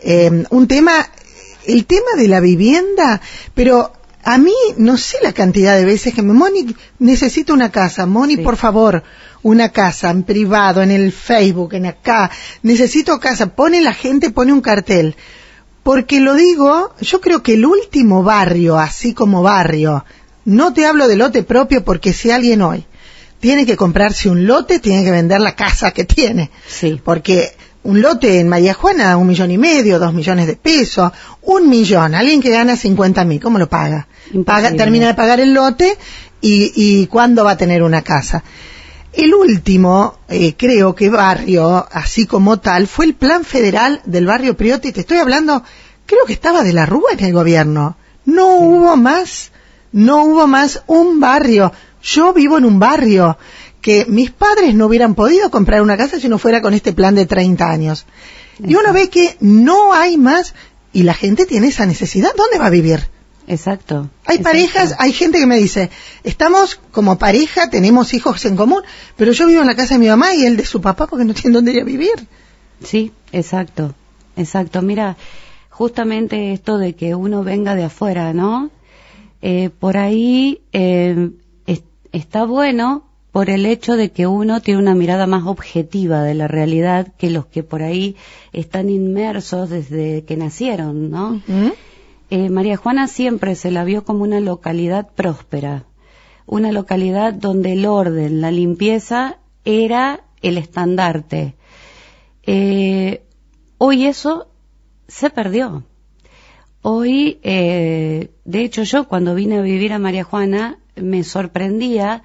Eh, 0.00 0.44
un 0.50 0.68
tema, 0.68 0.92
el 1.66 1.84
tema 1.86 2.12
de 2.16 2.28
la 2.28 2.40
vivienda, 2.40 3.20
pero 3.54 3.92
a 4.24 4.38
mí 4.38 4.54
no 4.76 4.96
sé 4.96 5.18
la 5.22 5.32
cantidad 5.32 5.76
de 5.76 5.84
veces 5.84 6.14
que 6.14 6.22
me, 6.22 6.32
Moni, 6.32 6.74
necesito 6.98 7.52
una 7.52 7.70
casa, 7.70 8.06
Moni, 8.06 8.38
por 8.38 8.56
favor, 8.56 9.02
una 9.42 9.68
casa 9.70 10.10
en 10.10 10.22
privado, 10.22 10.82
en 10.82 10.90
el 10.90 11.12
Facebook, 11.12 11.74
en 11.74 11.86
acá, 11.86 12.30
necesito 12.62 13.20
casa, 13.20 13.54
pone 13.54 13.80
la 13.80 13.94
gente, 13.94 14.30
pone 14.30 14.52
un 14.52 14.60
cartel. 14.60 15.16
Porque 15.86 16.18
lo 16.18 16.34
digo, 16.34 16.92
yo 17.00 17.20
creo 17.20 17.44
que 17.44 17.54
el 17.54 17.64
último 17.64 18.24
barrio, 18.24 18.76
así 18.76 19.14
como 19.14 19.44
barrio, 19.44 20.04
no 20.44 20.72
te 20.72 20.84
hablo 20.84 21.06
de 21.06 21.14
lote 21.14 21.44
propio 21.44 21.84
porque 21.84 22.12
si 22.12 22.32
alguien 22.32 22.60
hoy 22.62 22.84
tiene 23.38 23.64
que 23.66 23.76
comprarse 23.76 24.28
un 24.28 24.48
lote, 24.48 24.80
tiene 24.80 25.04
que 25.04 25.12
vender 25.12 25.40
la 25.40 25.54
casa 25.54 25.92
que 25.92 26.02
tiene. 26.02 26.50
Sí. 26.66 27.00
Porque 27.04 27.52
un 27.84 28.02
lote 28.02 28.40
en 28.40 28.48
María 28.48 28.74
Juana, 28.74 29.16
un 29.16 29.28
millón 29.28 29.52
y 29.52 29.58
medio, 29.58 30.00
dos 30.00 30.12
millones 30.12 30.48
de 30.48 30.56
pesos, 30.56 31.12
un 31.42 31.70
millón, 31.70 32.16
alguien 32.16 32.42
que 32.42 32.50
gana 32.50 32.76
cincuenta 32.76 33.24
mil, 33.24 33.40
¿cómo 33.40 33.56
lo 33.56 33.68
paga? 33.68 34.08
paga 34.44 34.72
termina 34.72 35.06
de 35.06 35.14
pagar 35.14 35.38
el 35.38 35.54
lote 35.54 35.96
y, 36.40 36.72
y 36.74 37.06
¿cuándo 37.06 37.44
va 37.44 37.52
a 37.52 37.56
tener 37.56 37.84
una 37.84 38.02
casa? 38.02 38.42
El 39.16 39.34
último, 39.34 40.18
eh, 40.28 40.56
creo 40.58 40.94
que 40.94 41.08
barrio, 41.08 41.86
así 41.90 42.26
como 42.26 42.58
tal, 42.58 42.86
fue 42.86 43.06
el 43.06 43.14
plan 43.14 43.44
federal 43.44 44.02
del 44.04 44.26
barrio 44.26 44.58
Priotti. 44.58 44.92
Te 44.92 45.00
estoy 45.00 45.16
hablando, 45.16 45.62
creo 46.04 46.26
que 46.26 46.34
estaba 46.34 46.62
de 46.62 46.74
la 46.74 46.84
Rúa 46.84 47.12
en 47.12 47.24
el 47.24 47.32
gobierno. 47.32 47.96
No 48.26 48.56
hubo 48.56 48.94
más, 48.98 49.52
no 49.90 50.22
hubo 50.24 50.46
más 50.46 50.82
un 50.86 51.18
barrio. 51.18 51.72
Yo 52.02 52.34
vivo 52.34 52.58
en 52.58 52.66
un 52.66 52.78
barrio 52.78 53.38
que 53.80 54.04
mis 54.06 54.32
padres 54.32 54.74
no 54.74 54.84
hubieran 54.84 55.14
podido 55.14 55.50
comprar 55.50 55.80
una 55.80 55.96
casa 55.96 56.20
si 56.20 56.28
no 56.28 56.36
fuera 56.36 56.60
con 56.60 56.74
este 56.74 56.92
plan 56.92 57.14
de 57.14 57.24
30 57.24 57.70
años. 57.70 58.04
Y 58.62 58.74
uno 58.74 58.92
ve 58.92 59.08
que 59.08 59.38
no 59.40 59.94
hay 59.94 60.18
más 60.18 60.54
y 60.92 61.04
la 61.04 61.14
gente 61.14 61.46
tiene 61.46 61.68
esa 61.68 61.86
necesidad. 61.86 62.32
¿Dónde 62.36 62.58
va 62.58 62.66
a 62.66 62.70
vivir? 62.70 63.08
Exacto. 63.48 64.10
Hay 64.24 64.38
parejas, 64.38 64.96
hay 64.98 65.12
gente 65.12 65.38
que 65.38 65.46
me 65.46 65.56
dice, 65.56 65.90
estamos 66.24 66.80
como 66.90 67.16
pareja, 67.16 67.70
tenemos 67.70 68.12
hijos 68.12 68.44
en 68.44 68.56
común, 68.56 68.82
pero 69.16 69.32
yo 69.32 69.46
vivo 69.46 69.60
en 69.60 69.68
la 69.68 69.76
casa 69.76 69.94
de 69.94 70.00
mi 70.00 70.08
mamá 70.08 70.34
y 70.34 70.44
él 70.44 70.56
de 70.56 70.64
su 70.64 70.80
papá 70.80 71.06
porque 71.06 71.24
no 71.24 71.34
tiene 71.34 71.54
dónde 71.54 71.72
ir 71.72 71.82
a 71.82 71.84
vivir. 71.84 72.26
Sí, 72.82 73.12
exacto, 73.32 73.94
exacto. 74.36 74.82
Mira, 74.82 75.16
justamente 75.70 76.52
esto 76.52 76.78
de 76.78 76.94
que 76.94 77.14
uno 77.14 77.44
venga 77.44 77.76
de 77.76 77.84
afuera, 77.84 78.32
¿no? 78.32 78.70
Eh, 79.42 79.70
por 79.70 79.96
ahí 79.96 80.60
eh, 80.72 81.30
está 82.12 82.44
bueno 82.44 83.04
por 83.30 83.50
el 83.50 83.66
hecho 83.66 83.96
de 83.96 84.10
que 84.10 84.26
uno 84.26 84.62
tiene 84.62 84.80
una 84.80 84.94
mirada 84.94 85.26
más 85.26 85.44
objetiva 85.44 86.22
de 86.22 86.34
la 86.34 86.48
realidad 86.48 87.12
que 87.18 87.28
los 87.28 87.44
que 87.44 87.62
por 87.62 87.82
ahí 87.82 88.16
están 88.54 88.88
inmersos 88.88 89.68
desde 89.68 90.24
que 90.24 90.38
nacieron, 90.38 91.10
¿no? 91.10 91.42
Eh, 92.28 92.50
María 92.50 92.76
Juana 92.76 93.06
siempre 93.06 93.54
se 93.54 93.70
la 93.70 93.84
vio 93.84 94.04
como 94.04 94.24
una 94.24 94.40
localidad 94.40 95.08
próspera, 95.14 95.84
una 96.46 96.72
localidad 96.72 97.32
donde 97.32 97.74
el 97.74 97.86
orden, 97.86 98.40
la 98.40 98.50
limpieza 98.50 99.38
era 99.64 100.24
el 100.42 100.58
estandarte. 100.58 101.54
Eh, 102.42 103.22
hoy 103.78 104.06
eso 104.06 104.48
se 105.06 105.30
perdió. 105.30 105.84
Hoy, 106.82 107.38
eh, 107.42 108.30
de 108.44 108.60
hecho 108.60 108.82
yo 108.82 109.08
cuando 109.08 109.34
vine 109.34 109.58
a 109.58 109.62
vivir 109.62 109.92
a 109.92 109.98
María 109.98 110.24
Juana 110.24 110.78
me 110.96 111.24
sorprendía 111.24 112.22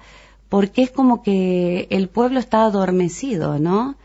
porque 0.48 0.82
es 0.82 0.90
como 0.90 1.22
que 1.22 1.86
el 1.90 2.08
pueblo 2.08 2.38
está 2.38 2.64
adormecido, 2.64 3.58
¿no? 3.58 3.96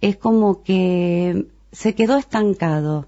Es 0.00 0.16
como 0.16 0.62
que 0.62 1.46
se 1.72 1.94
quedó 1.94 2.16
estancado. 2.16 3.06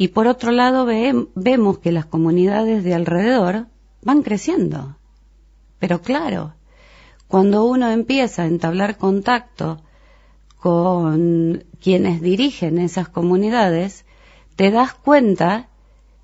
Y 0.00 0.08
por 0.08 0.28
otro 0.28 0.52
lado 0.52 0.86
vemos 0.86 1.78
que 1.80 1.90
las 1.90 2.06
comunidades 2.06 2.84
de 2.84 2.94
alrededor 2.94 3.66
van 4.00 4.22
creciendo. 4.22 4.96
Pero 5.80 6.02
claro, 6.02 6.54
cuando 7.26 7.64
uno 7.64 7.90
empieza 7.90 8.42
a 8.42 8.46
entablar 8.46 8.96
contacto 8.96 9.82
con 10.56 11.64
quienes 11.82 12.20
dirigen 12.20 12.78
esas 12.78 13.08
comunidades, 13.08 14.04
te 14.54 14.70
das 14.70 14.94
cuenta 14.94 15.66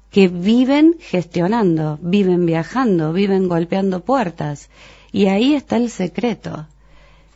que 0.09 0.29
viven 0.29 0.95
gestionando, 1.01 1.99
viven 2.01 2.47
viajando, 2.47 3.13
viven 3.13 3.49
golpeando 3.49 4.05
puertas. 4.05 4.71
Y 5.11 5.27
ahí 5.27 5.53
está 5.53 5.79
el 5.79 5.91
secreto, 5.91 6.69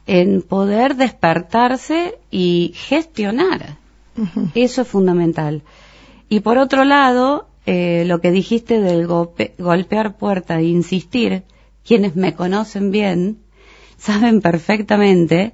en 0.07 0.43
poder 0.43 0.95
despertarse 0.95 2.17
y 2.31 2.75
gestionar. 2.77 3.77
Eso 4.55 4.83
es 4.83 4.89
fundamental. 4.89 5.63
Y 6.29 6.41
por 6.41 6.59
otro 6.59 6.85
lado, 6.85 7.49
eh, 7.67 8.05
lo 8.07 8.21
que 8.21 8.31
dijiste 8.31 8.81
del 8.81 9.07
golpear 9.07 10.17
puerta 10.17 10.59
e 10.59 10.65
insistir, 10.65 11.45
quienes 11.85 12.17
me 12.17 12.35
conocen 12.35 12.91
bien 12.91 13.39
saben 13.99 14.41
perfectamente 14.41 15.53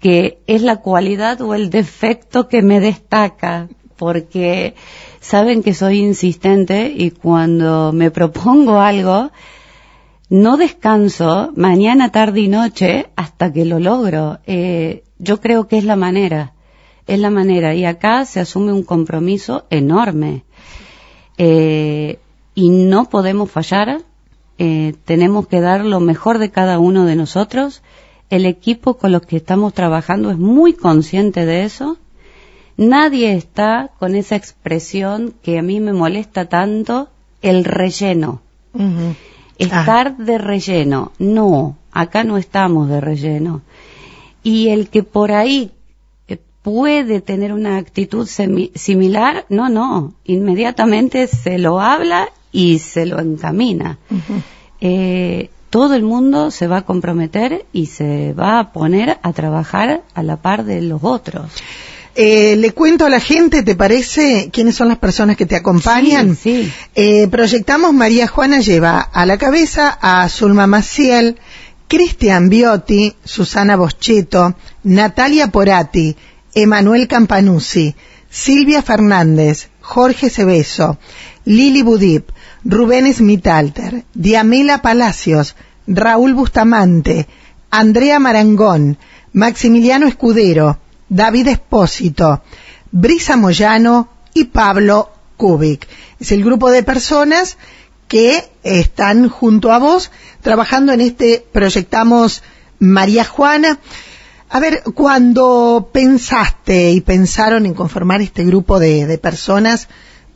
que 0.00 0.38
es 0.46 0.62
la 0.62 0.76
cualidad 0.76 1.40
o 1.42 1.54
el 1.54 1.68
defecto 1.68 2.48
que 2.48 2.62
me 2.62 2.80
destaca, 2.80 3.68
porque 3.96 4.74
saben 5.20 5.62
que 5.62 5.74
soy 5.74 5.98
insistente 5.98 6.90
y 6.96 7.10
cuando 7.10 7.92
me 7.92 8.10
propongo 8.10 8.80
algo, 8.80 9.30
no 10.30 10.56
descanso 10.56 11.52
mañana, 11.54 12.10
tarde 12.10 12.40
y 12.40 12.48
noche 12.48 13.10
hasta 13.14 13.52
que 13.52 13.66
lo 13.66 13.78
logro. 13.78 14.38
Eh, 14.46 15.04
yo 15.18 15.38
creo 15.40 15.68
que 15.68 15.76
es 15.76 15.84
la 15.84 15.96
manera 15.96 16.54
es 17.06 17.18
la 17.18 17.30
manera. 17.30 17.74
Y 17.74 17.84
acá 17.84 18.24
se 18.24 18.40
asume 18.40 18.72
un 18.72 18.82
compromiso 18.82 19.64
enorme. 19.70 20.44
Eh, 21.38 22.18
y 22.54 22.70
no 22.70 23.08
podemos 23.08 23.50
fallar. 23.50 24.02
Eh, 24.58 24.94
tenemos 25.04 25.46
que 25.46 25.60
dar 25.60 25.84
lo 25.84 26.00
mejor 26.00 26.38
de 26.38 26.50
cada 26.50 26.78
uno 26.78 27.06
de 27.06 27.16
nosotros. 27.16 27.82
El 28.28 28.46
equipo 28.46 28.94
con 28.94 29.12
los 29.12 29.22
que 29.22 29.36
estamos 29.36 29.74
trabajando 29.74 30.30
es 30.30 30.38
muy 30.38 30.74
consciente 30.74 31.46
de 31.46 31.64
eso. 31.64 31.96
Nadie 32.76 33.34
está 33.34 33.90
con 33.98 34.14
esa 34.14 34.36
expresión 34.36 35.34
que 35.42 35.58
a 35.58 35.62
mí 35.62 35.80
me 35.80 35.92
molesta 35.92 36.48
tanto, 36.48 37.08
el 37.42 37.64
relleno. 37.64 38.40
Estar 39.58 40.16
ah. 40.18 40.22
de 40.22 40.38
relleno. 40.38 41.12
No, 41.18 41.76
acá 41.92 42.24
no 42.24 42.36
estamos 42.36 42.88
de 42.88 43.00
relleno. 43.00 43.62
Y 44.42 44.68
el 44.68 44.88
que 44.88 45.02
por 45.02 45.32
ahí 45.32 45.72
puede 46.62 47.20
tener 47.20 47.52
una 47.52 47.78
actitud 47.78 48.28
similar, 48.74 49.46
no, 49.48 49.68
no, 49.68 50.14
inmediatamente 50.24 51.26
se 51.26 51.58
lo 51.58 51.80
habla 51.80 52.28
y 52.52 52.78
se 52.80 53.06
lo 53.06 53.18
encamina. 53.18 53.98
Eh, 54.80 55.50
todo 55.70 55.94
el 55.94 56.02
mundo 56.02 56.50
se 56.50 56.66
va 56.66 56.78
a 56.78 56.82
comprometer 56.82 57.64
y 57.72 57.86
se 57.86 58.32
va 58.32 58.58
a 58.58 58.72
poner 58.72 59.18
a 59.22 59.32
trabajar 59.32 60.02
a 60.14 60.22
la 60.22 60.36
par 60.36 60.64
de 60.64 60.82
los 60.82 61.00
otros. 61.02 61.50
Eh, 62.16 62.56
le 62.56 62.72
cuento 62.72 63.06
a 63.06 63.08
la 63.08 63.20
gente, 63.20 63.62
¿te 63.62 63.76
parece 63.76 64.50
quiénes 64.52 64.74
son 64.74 64.88
las 64.88 64.98
personas 64.98 65.36
que 65.36 65.46
te 65.46 65.54
acompañan? 65.54 66.36
Sí, 66.36 66.70
eh, 66.94 67.28
proyectamos 67.28 67.94
María 67.94 68.26
Juana 68.26 68.60
lleva 68.60 69.00
a 69.00 69.24
la 69.24 69.38
cabeza 69.38 69.96
a 70.02 70.28
Zulma 70.28 70.66
Maciel, 70.66 71.38
Cristian 71.86 72.48
Biotti, 72.48 73.14
Susana 73.24 73.76
Boschetto, 73.76 74.54
Natalia 74.82 75.48
Porati, 75.48 76.16
Emanuel 76.54 77.08
Campanuzzi, 77.08 77.94
Silvia 78.28 78.82
Fernández, 78.82 79.68
Jorge 79.80 80.30
Cebeso, 80.30 80.98
Lili 81.44 81.82
Budip, 81.82 82.30
Rubén 82.64 83.12
Smitalter, 83.12 84.04
Diamela 84.14 84.82
Palacios, 84.82 85.56
Raúl 85.86 86.34
Bustamante, 86.34 87.26
Andrea 87.70 88.18
Marangón, 88.18 88.98
Maximiliano 89.32 90.06
Escudero, 90.06 90.78
David 91.08 91.48
Espósito, 91.48 92.42
Brisa 92.92 93.36
Moyano 93.36 94.08
y 94.34 94.44
Pablo 94.44 95.10
Kubik. 95.36 95.88
Es 96.18 96.32
el 96.32 96.44
grupo 96.44 96.70
de 96.70 96.82
personas 96.82 97.56
que 98.08 98.50
están 98.62 99.28
junto 99.28 99.72
a 99.72 99.78
vos 99.78 100.10
trabajando 100.42 100.92
en 100.92 101.00
este 101.00 101.44
Proyectamos 101.52 102.42
María 102.78 103.24
Juana. 103.24 103.78
A 104.52 104.58
ver, 104.58 104.82
cuando 104.94 105.90
pensaste 105.92 106.90
y 106.90 107.00
pensaron 107.02 107.66
en 107.66 107.74
conformar 107.74 108.20
este 108.20 108.44
grupo 108.44 108.80
de, 108.80 109.16
personas, 109.16 109.88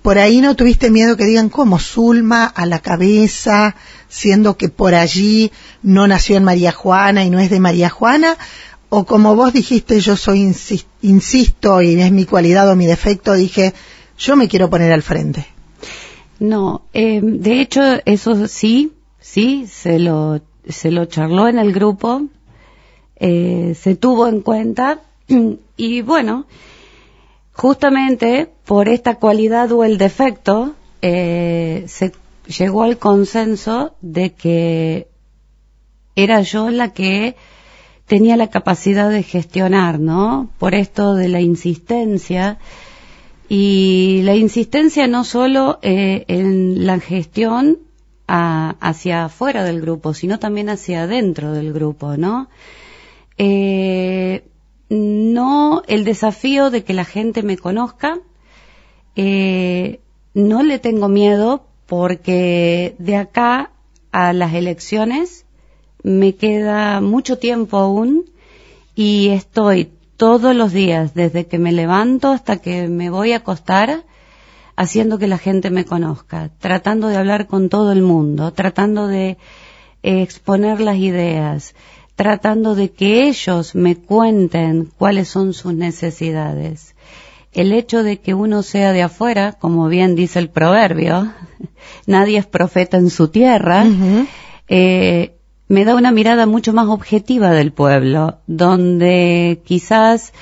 por 0.02 0.18
ahí 0.18 0.40
no 0.40 0.54
tuviste 0.54 0.88
miedo 0.88 1.16
que 1.16 1.25
digan 1.25 1.49
cómo 1.49 1.80
Zulma 1.80 2.44
a 2.44 2.64
la 2.64 2.78
cabeza, 2.78 3.75
siendo 4.09 4.56
que 4.56 4.68
por 4.68 4.94
allí 4.94 5.50
no 5.83 6.06
nació 6.06 6.37
en 6.37 6.44
María 6.44 6.71
Juana 6.71 7.25
y 7.25 7.30
no 7.30 7.40
es 7.40 7.50
de 7.50 7.59
María 7.59 7.90
Juana, 7.90 8.37
o 8.88 9.04
como 9.04 9.35
vos 9.35 9.52
dijiste, 9.52 9.99
yo 9.99 10.16
soy, 10.16 10.54
insisto, 11.02 11.83
y 11.83 12.00
es 12.00 12.12
mi 12.12 12.25
cualidad 12.25 12.71
o 12.71 12.76
mi 12.76 12.87
defecto, 12.87 13.35
dije, 13.35 13.75
yo 14.16 14.37
me 14.37 14.47
quiero 14.47 14.71
poner 14.71 14.92
al 14.92 15.02
frente. 15.02 15.44
No, 16.38 16.83
eh, 16.92 17.21
de 17.21 17.61
hecho, 17.61 17.83
eso 18.04 18.47
sí, 18.47 18.92
sí, 19.18 19.66
se 19.66 19.99
lo, 19.99 20.40
se 20.68 20.92
lo 20.92 21.06
charló 21.06 21.49
en 21.49 21.59
el 21.59 21.73
grupo, 21.73 22.23
eh, 23.16 23.75
se 23.78 23.94
tuvo 23.94 24.26
en 24.26 24.40
cuenta, 24.40 25.00
y 25.76 26.02
bueno, 26.02 26.47
justamente 27.52 28.50
por 28.64 28.88
esta 28.88 29.16
cualidad 29.16 29.71
o 29.73 29.85
el 29.85 29.99
defecto, 29.99 30.75
eh, 31.02 31.85
se 31.87 32.12
llegó 32.47 32.83
al 32.83 32.99
consenso 32.99 33.94
de 34.00 34.33
que 34.33 35.09
era 36.16 36.40
yo 36.42 36.71
la 36.71 36.92
que 36.92 37.37
tenía 38.06 38.37
la 38.37 38.49
capacidad 38.49 39.11
de 39.11 39.23
gestionar, 39.23 39.99
¿no? 39.99 40.50
Por 40.59 40.75
esto 40.75 41.14
de 41.14 41.28
la 41.28 41.40
insistencia. 41.40 42.59
Y 43.49 44.21
la 44.25 44.35
insistencia 44.35 45.06
no 45.06 45.25
solo 45.25 45.78
eh, 45.83 46.25
en 46.28 46.87
la 46.87 46.99
gestión 47.00 47.78
hacia 48.26 49.26
afuera 49.26 49.64
del 49.64 49.83
grupo, 49.83 50.14
sino 50.14 50.38
también 50.38 50.71
hacia 50.71 51.02
adentro 51.02 51.52
del 51.52 51.75
grupo, 51.75 52.16
¿no? 52.16 52.49
Eh, 53.38 54.45
no 54.88 55.83
el 55.87 56.05
desafío 56.05 56.71
de 56.71 56.85
que 56.85 56.93
la 56.93 57.05
gente 57.05 57.43
me 57.43 57.57
conozca, 57.57 58.19
eh, 59.17 60.00
no 60.35 60.62
le 60.62 60.79
tengo 60.79 61.09
miedo 61.09 61.67
porque 61.87 62.95
de 62.99 63.17
acá 63.17 63.71
a 64.12 64.33
las 64.33 64.55
elecciones 64.55 65.47
me 66.03 66.35
queda 66.35 67.00
mucho 67.00 67.38
tiempo 67.38 67.79
aún 67.79 68.31
y 68.95 69.29
estoy 69.31 69.91
todos 70.17 70.55
los 70.55 70.73
días, 70.73 71.14
desde 71.14 71.47
que 71.47 71.59
me 71.59 71.73
levanto 71.73 72.29
hasta 72.29 72.59
que 72.59 72.88
me 72.88 73.11
voy 73.11 73.33
a 73.33 73.38
acostar, 73.38 74.05
haciendo 74.76 75.19
que 75.19 75.26
la 75.26 75.38
gente 75.38 75.71
me 75.71 75.85
conozca, 75.85 76.50
tratando 76.59 77.09
de 77.09 77.17
hablar 77.17 77.47
con 77.47 77.69
todo 77.69 77.93
el 77.93 78.03
mundo, 78.03 78.53
tratando 78.53 79.09
de 79.09 79.38
exponer 80.03 80.81
las 80.81 80.97
ideas, 80.97 81.75
tratando 82.16 82.75
de 82.75 82.90
que 82.92 83.28
ellos 83.28 83.75
me 83.75 83.97
cuenten 83.97 84.90
cuáles 84.97 85.28
son 85.28 85.52
sus 85.52 85.75
necesidades. 85.75 86.94
El 87.52 87.73
hecho 87.73 88.02
de 88.02 88.18
que 88.18 88.35
uno 88.35 88.62
sea 88.62 88.92
de 88.92 89.02
afuera, 89.02 89.52
como 89.52 89.88
bien 89.88 90.16
dice 90.16 90.38
el 90.38 90.50
proverbio, 90.50 91.33
nadie 92.06 92.38
es 92.38 92.47
profeta 92.47 92.97
en 92.97 93.11
su 93.11 93.28
tierra, 93.28 93.85
me 95.66 95.85
da 95.85 95.94
una 95.94 96.12
mirada 96.12 96.47
mucho 96.47 96.73
más 96.73 96.88
objetiva 96.88 97.50
del 97.50 97.73
pueblo, 97.73 98.38
donde 98.47 99.62
quizás 99.64 100.33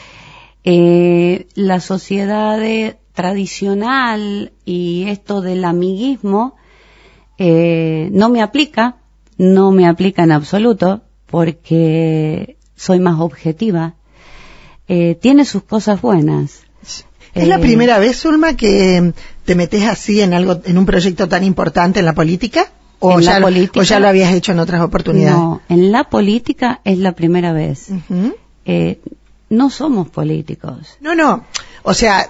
eh, 0.65 1.47
la 1.55 1.81
sociedad 1.81 2.61
tradicional 3.13 4.53
y 4.65 5.05
esto 5.09 5.41
del 5.41 5.65
amiguismo 5.65 6.57
eh, 7.39 8.09
no 8.13 8.29
me 8.29 8.43
aplica, 8.43 8.97
no 9.37 9.71
me 9.71 9.87
aplica 9.87 10.23
en 10.23 10.33
absoluto, 10.33 11.03
porque 11.33 12.59
soy 12.77 13.01
más 13.01 13.19
objetiva. 13.19 13.95
Eh, 14.87 15.17
tiene 15.19 15.47
sus 15.47 15.63
cosas 15.63 16.03
buenas. 16.03 16.61
¿Es 17.33 17.49
la 17.49 17.59
primera 17.59 17.99
vez, 17.99 18.21
Zulma, 18.21 18.55
que 18.55 19.15
te 19.47 19.55
metes 19.55 19.85
así 19.85 20.21
en 20.21 20.35
algo, 20.35 20.61
en 20.63 20.77
un 20.77 20.85
proyecto 20.85 21.27
tan 21.29 21.43
importante 21.43 22.01
en 22.01 22.05
la 22.05 22.13
política? 22.13 22.71
O, 22.99 23.19
ya, 23.19 23.41
ya, 23.41 23.99
lo 23.99 24.09
habías 24.09 24.35
hecho 24.35 24.53
en 24.53 24.59
otras 24.59 24.83
oportunidades? 24.83 25.39
No, 25.39 25.63
en 25.71 25.91
la 25.91 26.05
política 26.05 26.83
es 26.85 26.99
la 26.99 27.13
primera 27.13 27.55
vez. 27.55 27.89
Eh, 28.67 29.01
no 29.49 29.71
somos 29.71 30.11
políticos. 30.11 30.99
No, 31.01 31.15
no. 31.15 31.45
O 31.83 31.95
sea, 31.95 32.29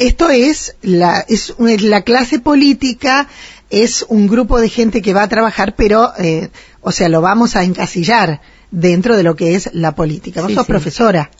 esto 0.00 0.30
es 0.30 0.74
la, 0.82 1.24
es 1.28 1.54
la 1.58 2.02
clase 2.02 2.40
política, 2.40 3.28
es 3.72 4.04
un 4.08 4.28
grupo 4.28 4.60
de 4.60 4.68
gente 4.68 5.02
que 5.02 5.14
va 5.14 5.22
a 5.22 5.28
trabajar, 5.28 5.74
pero, 5.74 6.12
eh, 6.18 6.50
o 6.82 6.92
sea, 6.92 7.08
lo 7.08 7.22
vamos 7.22 7.56
a 7.56 7.64
encasillar 7.64 8.40
dentro 8.70 9.16
de 9.16 9.22
lo 9.22 9.34
que 9.34 9.54
es 9.54 9.70
la 9.72 9.94
política. 9.94 10.42
Vos 10.42 10.52
sos 10.52 10.66
profesora. 10.66 11.30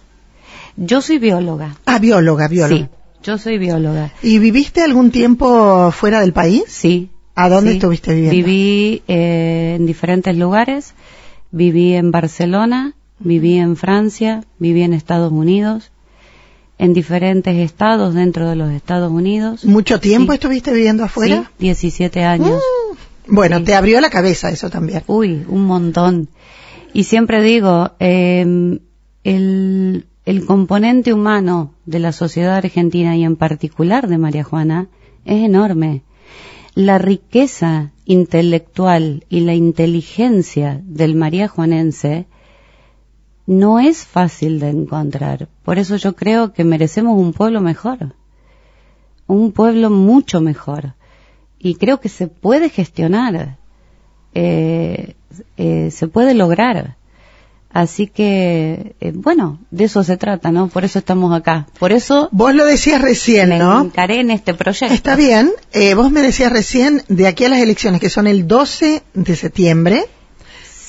Yo 0.76 1.02
soy 1.02 1.18
bióloga. 1.18 1.76
Ah, 1.84 1.98
bióloga, 1.98 2.48
bióloga. 2.48 2.88
Sí, 2.88 2.88
yo 3.22 3.36
soy 3.36 3.58
bióloga. 3.58 4.12
¿Y 4.22 4.38
viviste 4.38 4.82
algún 4.82 5.10
tiempo 5.10 5.92
fuera 5.92 6.20
del 6.20 6.32
país? 6.32 6.64
Sí, 6.68 7.10
¿A 7.34 7.48
dónde 7.48 7.72
estuviste 7.72 8.14
viviendo? 8.14 8.36
Viví 8.36 9.02
eh, 9.08 9.74
en 9.76 9.86
diferentes 9.86 10.36
lugares. 10.36 10.94
Viví 11.50 11.94
en 11.94 12.10
Barcelona, 12.10 12.94
viví 13.18 13.58
en 13.58 13.76
Francia, 13.76 14.44
viví 14.58 14.82
en 14.82 14.94
Estados 14.94 15.32
Unidos, 15.32 15.92
en 16.82 16.94
diferentes 16.94 17.56
estados 17.58 18.12
dentro 18.12 18.48
de 18.50 18.56
los 18.56 18.72
Estados 18.72 19.12
Unidos. 19.12 19.64
¿Mucho 19.64 20.00
tiempo 20.00 20.32
estuviste 20.32 20.72
viviendo 20.72 21.04
afuera? 21.04 21.44
Sí, 21.56 21.66
17 21.66 22.24
años. 22.24 22.60
Mm. 23.28 23.34
bueno, 23.36 23.62
te 23.62 23.76
abrió 23.76 24.00
la 24.00 24.10
cabeza 24.10 24.50
eso 24.50 24.68
también. 24.68 25.04
Uy, 25.06 25.44
un 25.46 25.64
montón. 25.64 26.28
Y 26.92 27.04
siempre 27.04 27.40
digo, 27.40 27.92
eh, 28.00 28.80
el, 29.22 30.06
el 30.24 30.44
componente 30.44 31.14
humano 31.14 31.72
de 31.86 32.00
la 32.00 32.10
sociedad 32.10 32.56
argentina 32.56 33.16
y 33.16 33.22
en 33.22 33.36
particular 33.36 34.08
de 34.08 34.18
María 34.18 34.42
Juana 34.42 34.88
es 35.24 35.44
enorme 35.44 36.02
la 36.74 36.98
riqueza 36.98 37.92
intelectual 38.06 39.24
y 39.28 39.40
la 39.42 39.54
inteligencia 39.54 40.80
del 40.84 41.14
María 41.14 41.46
Juanense 41.46 42.26
no 43.46 43.80
es 43.80 44.04
fácil 44.04 44.60
de 44.60 44.70
encontrar. 44.70 45.48
Por 45.64 45.78
eso 45.78 45.96
yo 45.96 46.14
creo 46.14 46.52
que 46.52 46.64
merecemos 46.64 47.18
un 47.18 47.32
pueblo 47.32 47.60
mejor, 47.60 48.14
un 49.26 49.52
pueblo 49.52 49.90
mucho 49.90 50.40
mejor. 50.40 50.94
Y 51.58 51.76
creo 51.76 52.00
que 52.00 52.08
se 52.08 52.26
puede 52.26 52.68
gestionar, 52.68 53.58
eh, 54.34 55.14
eh, 55.56 55.90
se 55.90 56.08
puede 56.08 56.34
lograr. 56.34 56.96
Así 57.72 58.06
que, 58.06 58.94
eh, 59.00 59.12
bueno, 59.14 59.58
de 59.70 59.84
eso 59.84 60.04
se 60.04 60.18
trata, 60.18 60.50
¿no? 60.52 60.68
Por 60.68 60.84
eso 60.84 60.98
estamos 60.98 61.34
acá. 61.34 61.66
Por 61.78 61.92
eso... 61.92 62.28
Vos 62.30 62.54
lo 62.54 62.66
decías 62.66 63.00
recién, 63.00 63.48
¿no? 63.58 63.80
Encaré 63.80 64.20
en 64.20 64.30
este 64.30 64.52
proyecto. 64.52 64.92
Está 64.92 65.16
bien. 65.16 65.50
Eh, 65.72 65.94
vos 65.94 66.10
me 66.10 66.20
decías 66.20 66.52
recién, 66.52 67.02
de 67.08 67.26
aquí 67.26 67.46
a 67.46 67.48
las 67.48 67.60
elecciones, 67.60 68.00
que 68.00 68.10
son 68.10 68.26
el 68.26 68.46
12 68.46 69.02
de 69.14 69.36
septiembre, 69.36 70.04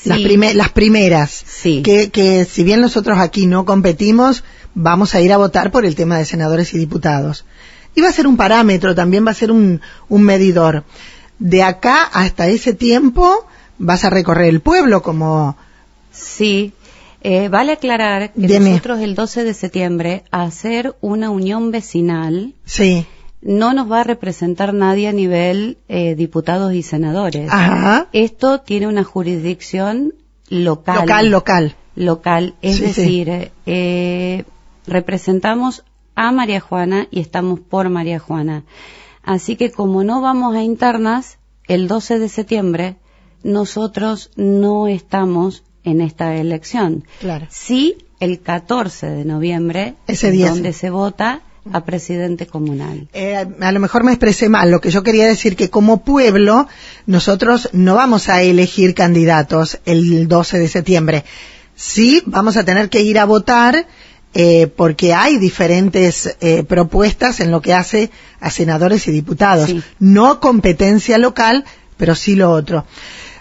las, 0.05 0.55
las 0.55 0.69
primeras, 0.69 1.31
sí. 1.31 1.81
que, 1.81 2.09
que 2.09 2.45
si 2.45 2.63
bien 2.63 2.81
nosotros 2.81 3.19
aquí 3.19 3.47
no 3.47 3.65
competimos, 3.65 4.43
vamos 4.75 5.15
a 5.15 5.21
ir 5.21 5.31
a 5.33 5.37
votar 5.37 5.71
por 5.71 5.85
el 5.85 5.95
tema 5.95 6.17
de 6.17 6.25
senadores 6.25 6.73
y 6.73 6.77
diputados. 6.77 7.45
Y 7.95 8.01
va 8.01 8.09
a 8.09 8.13
ser 8.13 8.27
un 8.27 8.37
parámetro, 8.37 8.95
también 8.95 9.25
va 9.25 9.31
a 9.31 9.35
ser 9.35 9.51
un, 9.51 9.81
un 10.09 10.23
medidor. 10.23 10.83
De 11.39 11.63
acá 11.63 12.03
hasta 12.03 12.47
ese 12.47 12.73
tiempo 12.73 13.45
vas 13.77 14.03
a 14.05 14.09
recorrer 14.09 14.49
el 14.49 14.61
pueblo 14.61 15.01
como 15.01 15.57
Sí, 16.11 16.73
eh, 17.21 17.49
vale 17.49 17.73
aclarar 17.73 18.33
que 18.33 18.59
nosotros 18.59 18.99
el 18.99 19.15
12 19.15 19.43
de 19.43 19.53
septiembre 19.53 20.23
hacer 20.29 20.95
una 21.01 21.31
unión 21.31 21.71
vecinal 21.71 22.53
sí. 22.65 23.07
No 23.43 23.73
nos 23.73 23.91
va 23.91 24.01
a 24.01 24.03
representar 24.03 24.73
nadie 24.73 25.07
a 25.07 25.11
nivel 25.11 25.77
eh, 25.89 26.15
diputados 26.15 26.73
y 26.73 26.81
senadores. 26.81 27.49
Ajá. 27.51 28.07
Esto 28.13 28.61
tiene 28.61 28.87
una 28.87 29.03
jurisdicción 29.03 30.13
local. 30.49 31.01
Local, 31.01 31.29
local. 31.29 31.75
Local, 31.95 32.55
es 32.61 32.79
decir, 32.79 33.51
eh, 33.67 34.45
representamos 34.87 35.83
a 36.15 36.31
María 36.31 36.59
Juana 36.59 37.07
y 37.11 37.19
estamos 37.19 37.59
por 37.59 37.89
María 37.89 38.17
Juana. 38.17 38.63
Así 39.21 39.55
que 39.57 39.71
como 39.71 40.03
no 40.03 40.21
vamos 40.21 40.55
a 40.55 40.63
internas, 40.63 41.37
el 41.67 41.87
12 41.87 42.17
de 42.17 42.29
septiembre 42.29 42.95
nosotros 43.43 44.31
no 44.35 44.87
estamos 44.87 45.63
en 45.83 46.01
esta 46.01 46.35
elección. 46.35 47.03
Claro. 47.19 47.45
Sí, 47.49 47.97
el 48.19 48.39
14 48.39 49.07
de 49.07 49.25
noviembre, 49.25 49.95
Ese 50.07 50.31
día 50.31 50.49
donde 50.49 50.73
se 50.73 50.89
vota 50.89 51.41
a 51.71 51.85
presidente 51.85 52.45
comunal. 52.45 53.07
Eh, 53.13 53.45
a 53.59 53.71
lo 53.71 53.79
mejor 53.79 54.03
me 54.03 54.11
expresé 54.11 54.49
mal. 54.49 54.69
Lo 54.69 54.81
que 54.81 54.91
yo 54.91 55.03
quería 55.03 55.25
decir 55.25 55.55
que 55.55 55.69
como 55.69 56.03
pueblo 56.03 56.67
nosotros 57.05 57.69
no 57.71 57.95
vamos 57.95 58.29
a 58.29 58.41
elegir 58.41 58.93
candidatos 58.93 59.79
el 59.85 60.27
12 60.27 60.59
de 60.59 60.67
septiembre. 60.67 61.25
Sí, 61.75 62.21
vamos 62.25 62.57
a 62.57 62.63
tener 62.63 62.89
que 62.89 63.01
ir 63.01 63.17
a 63.17 63.25
votar 63.25 63.87
eh, 64.33 64.67
porque 64.67 65.13
hay 65.13 65.37
diferentes 65.37 66.35
eh, 66.41 66.63
propuestas 66.63 67.39
en 67.39 67.51
lo 67.51 67.61
que 67.61 67.73
hace 67.73 68.09
a 68.39 68.49
senadores 68.49 69.07
y 69.07 69.11
diputados. 69.11 69.73
No 69.99 70.39
competencia 70.39 71.17
local, 71.17 71.65
pero 71.97 72.15
sí 72.15 72.35
lo 72.35 72.51
otro. 72.51 72.85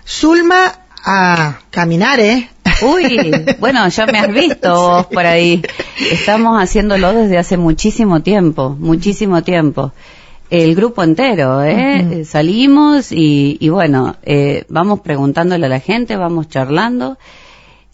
Zulma, 0.06 0.80
a 1.04 1.60
caminar, 1.70 2.20
¿eh? 2.20 2.48
Uy, 2.82 3.32
bueno, 3.58 3.88
ya 3.88 4.06
me 4.06 4.18
has 4.18 4.32
visto 4.32 4.74
vos 4.74 5.06
por 5.06 5.26
ahí. 5.26 5.62
Estamos 6.10 6.62
haciéndolo 6.62 7.12
desde 7.12 7.38
hace 7.38 7.56
muchísimo 7.56 8.22
tiempo, 8.22 8.76
muchísimo 8.78 9.42
tiempo. 9.42 9.92
El 10.50 10.74
grupo 10.74 11.02
entero, 11.02 11.62
¿eh? 11.62 12.24
Salimos 12.26 13.10
y, 13.10 13.56
y 13.58 13.68
bueno, 13.70 14.16
eh, 14.22 14.64
vamos 14.68 15.00
preguntándole 15.00 15.64
a 15.66 15.68
la 15.70 15.80
gente, 15.80 16.16
vamos 16.16 16.48
charlando 16.48 17.16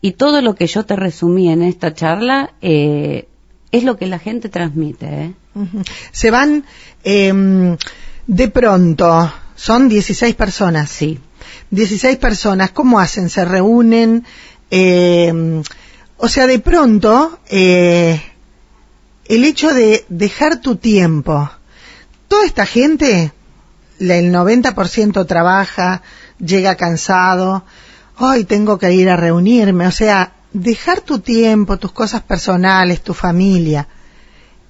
y 0.01 0.13
todo 0.13 0.43
lo 0.43 0.55
que 0.55 0.67
yo 0.67 0.85
te 0.85 0.97
resumí 0.97 1.51
en 1.51 1.63
esta 1.63 1.95
charla 1.95 2.53
eh, 2.61 3.29
es 3.71 3.85
lo 3.85 3.97
que 3.97 4.07
la 4.07 4.19
gente 4.19 4.49
transmite. 4.49 5.07
¿eh? 5.07 5.35
Se 6.13 6.31
van 6.31 6.65
eh, 7.05 7.77
de 8.27 8.49
pronto, 8.49 9.33
son 9.57 9.89
16 9.89 10.35
personas. 10.35 10.91
Sí. 10.91 11.19
16 11.71 12.17
personas, 12.17 12.71
¿cómo 12.71 12.99
hacen? 13.01 13.29
Se 13.29 13.45
reúnen. 13.45 14.25
Eh, 14.71 15.63
o 16.17 16.29
sea, 16.29 16.47
de 16.47 16.59
pronto, 16.59 17.39
eh, 17.49 18.21
el 19.27 19.45
hecho 19.45 19.73
de 19.73 20.05
dejar 20.09 20.61
tu 20.61 20.77
tiempo. 20.77 21.51
Toda 22.27 22.45
esta 22.45 22.67
gente, 22.67 23.33
el 24.01 24.33
90% 24.33 25.27
trabaja, 25.27 26.03
llega 26.39 26.75
cansado, 26.75 27.65
hoy 28.19 28.45
tengo 28.45 28.79
que 28.79 28.93
ir 28.93 29.09
a 29.09 29.17
reunirme, 29.17 29.87
o 29.87 29.93
sea, 29.93 30.33
dejar 30.53 31.01
tu 31.01 31.21
tiempo, 31.21 31.79
tus 31.79 31.93
cosas 31.93 32.23
personales, 32.23 33.03
tu 33.03 33.15
familia 33.15 33.87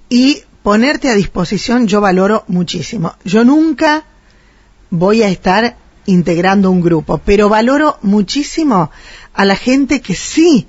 y 0.09 0.43
ponerte 0.63 1.09
a 1.11 1.15
disposición 1.15 1.87
yo 1.87 2.01
valoro 2.01 2.45
muchísimo. 2.49 3.15
Yo 3.25 3.45
nunca 3.45 4.05
voy 4.91 5.23
a 5.23 5.29
estar 5.29 5.77
integrando 6.07 6.71
un 6.71 6.81
grupo, 6.81 7.19
pero 7.19 7.49
valoro 7.49 7.99
muchísimo 8.03 8.91
a 9.39 9.45
la 9.45 9.55
gente 9.55 10.01
que 10.01 10.17
sí 10.17 10.67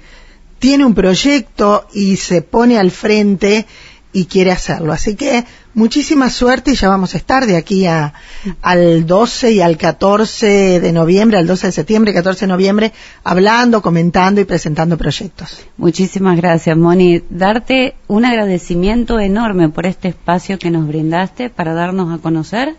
tiene 0.60 0.86
un 0.86 0.94
proyecto 0.94 1.88
y 1.92 2.18
se 2.18 2.44
pone 2.44 2.78
al 2.78 2.92
frente 2.92 3.66
y 4.14 4.26
quiere 4.26 4.52
hacerlo. 4.52 4.94
Así 4.94 5.16
que 5.16 5.44
muchísima 5.74 6.30
suerte 6.30 6.70
y 6.72 6.76
ya 6.76 6.88
vamos 6.88 7.16
a 7.16 7.18
estar 7.18 7.48
de 7.48 7.58
aquí 7.58 7.88
a, 7.88 8.14
al 8.62 9.08
12 9.08 9.54
y 9.54 9.62
al 9.62 9.76
14 9.76 10.80
de 10.80 10.92
noviembre, 10.92 11.40
al 11.40 11.48
12 11.48 11.66
de 11.66 11.72
septiembre, 11.72 12.14
14 12.14 12.42
de 12.42 12.48
noviembre, 12.48 12.94
hablando, 13.24 13.82
comentando 13.82 14.40
y 14.40 14.46
presentando 14.46 15.00
proyectos. 15.00 15.66
Muchísimas 15.78 16.38
gracias, 16.38 16.78
Moni. 16.78 17.24
Darte 17.32 17.96
un 18.08 18.24
agradecimiento 18.24 19.20
enorme 19.20 19.70
por 19.70 19.88
este 19.88 20.10
espacio 20.10 20.60
que 20.60 20.70
nos 20.70 20.88
brindaste 20.88 21.50
para 21.50 21.74
darnos 21.74 22.14
a 22.14 22.22
conocer 22.22 22.76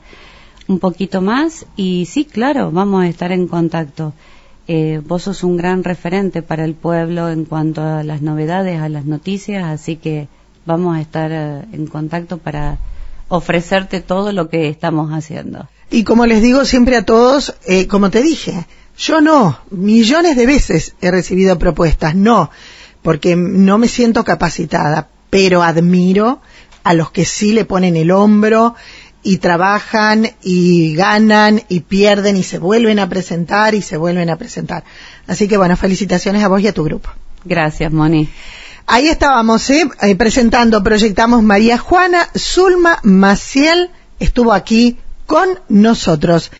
un 0.68 0.78
poquito 0.78 1.20
más 1.20 1.66
y 1.74 2.06
sí, 2.06 2.26
claro, 2.26 2.70
vamos 2.70 3.02
a 3.02 3.08
estar 3.08 3.32
en 3.32 3.48
contacto. 3.48 4.12
Eh, 4.72 5.00
vos 5.04 5.24
sos 5.24 5.42
un 5.42 5.56
gran 5.56 5.82
referente 5.82 6.42
para 6.42 6.64
el 6.64 6.74
pueblo 6.74 7.28
en 7.28 7.44
cuanto 7.44 7.82
a 7.82 8.04
las 8.04 8.22
novedades, 8.22 8.80
a 8.80 8.88
las 8.88 9.04
noticias, 9.04 9.64
así 9.64 9.96
que 9.96 10.28
vamos 10.64 10.96
a 10.96 11.00
estar 11.00 11.32
eh, 11.32 11.64
en 11.72 11.88
contacto 11.88 12.38
para 12.38 12.78
ofrecerte 13.26 14.00
todo 14.00 14.30
lo 14.30 14.48
que 14.48 14.68
estamos 14.68 15.10
haciendo. 15.10 15.68
Y 15.90 16.04
como 16.04 16.24
les 16.24 16.40
digo 16.40 16.64
siempre 16.64 16.96
a 16.96 17.04
todos, 17.04 17.56
eh, 17.66 17.88
como 17.88 18.10
te 18.10 18.22
dije, 18.22 18.64
yo 18.96 19.20
no, 19.20 19.58
millones 19.72 20.36
de 20.36 20.46
veces 20.46 20.94
he 21.00 21.10
recibido 21.10 21.58
propuestas, 21.58 22.14
no, 22.14 22.52
porque 23.02 23.34
no 23.34 23.76
me 23.76 23.88
siento 23.88 24.22
capacitada, 24.22 25.08
pero 25.30 25.64
admiro 25.64 26.42
a 26.84 26.94
los 26.94 27.10
que 27.10 27.24
sí 27.24 27.52
le 27.52 27.64
ponen 27.64 27.96
el 27.96 28.12
hombro 28.12 28.76
y 29.22 29.38
trabajan 29.38 30.30
y 30.42 30.94
ganan 30.94 31.62
y 31.68 31.80
pierden 31.80 32.36
y 32.36 32.42
se 32.42 32.58
vuelven 32.58 32.98
a 32.98 33.08
presentar 33.08 33.74
y 33.74 33.82
se 33.82 33.96
vuelven 33.96 34.30
a 34.30 34.36
presentar. 34.36 34.84
Así 35.26 35.48
que 35.48 35.56
bueno, 35.56 35.76
felicitaciones 35.76 36.42
a 36.42 36.48
vos 36.48 36.60
y 36.62 36.68
a 36.68 36.72
tu 36.72 36.84
grupo. 36.84 37.10
Gracias, 37.44 37.92
Moni. 37.92 38.28
Ahí 38.86 39.08
estábamos, 39.08 39.68
¿eh? 39.70 39.88
¿eh? 40.02 40.16
presentando, 40.16 40.82
proyectamos 40.82 41.42
María 41.42 41.78
Juana, 41.78 42.28
Zulma 42.36 42.98
Maciel 43.02 43.90
estuvo 44.18 44.52
aquí 44.52 44.98
con 45.26 45.60
nosotros. 45.68 46.50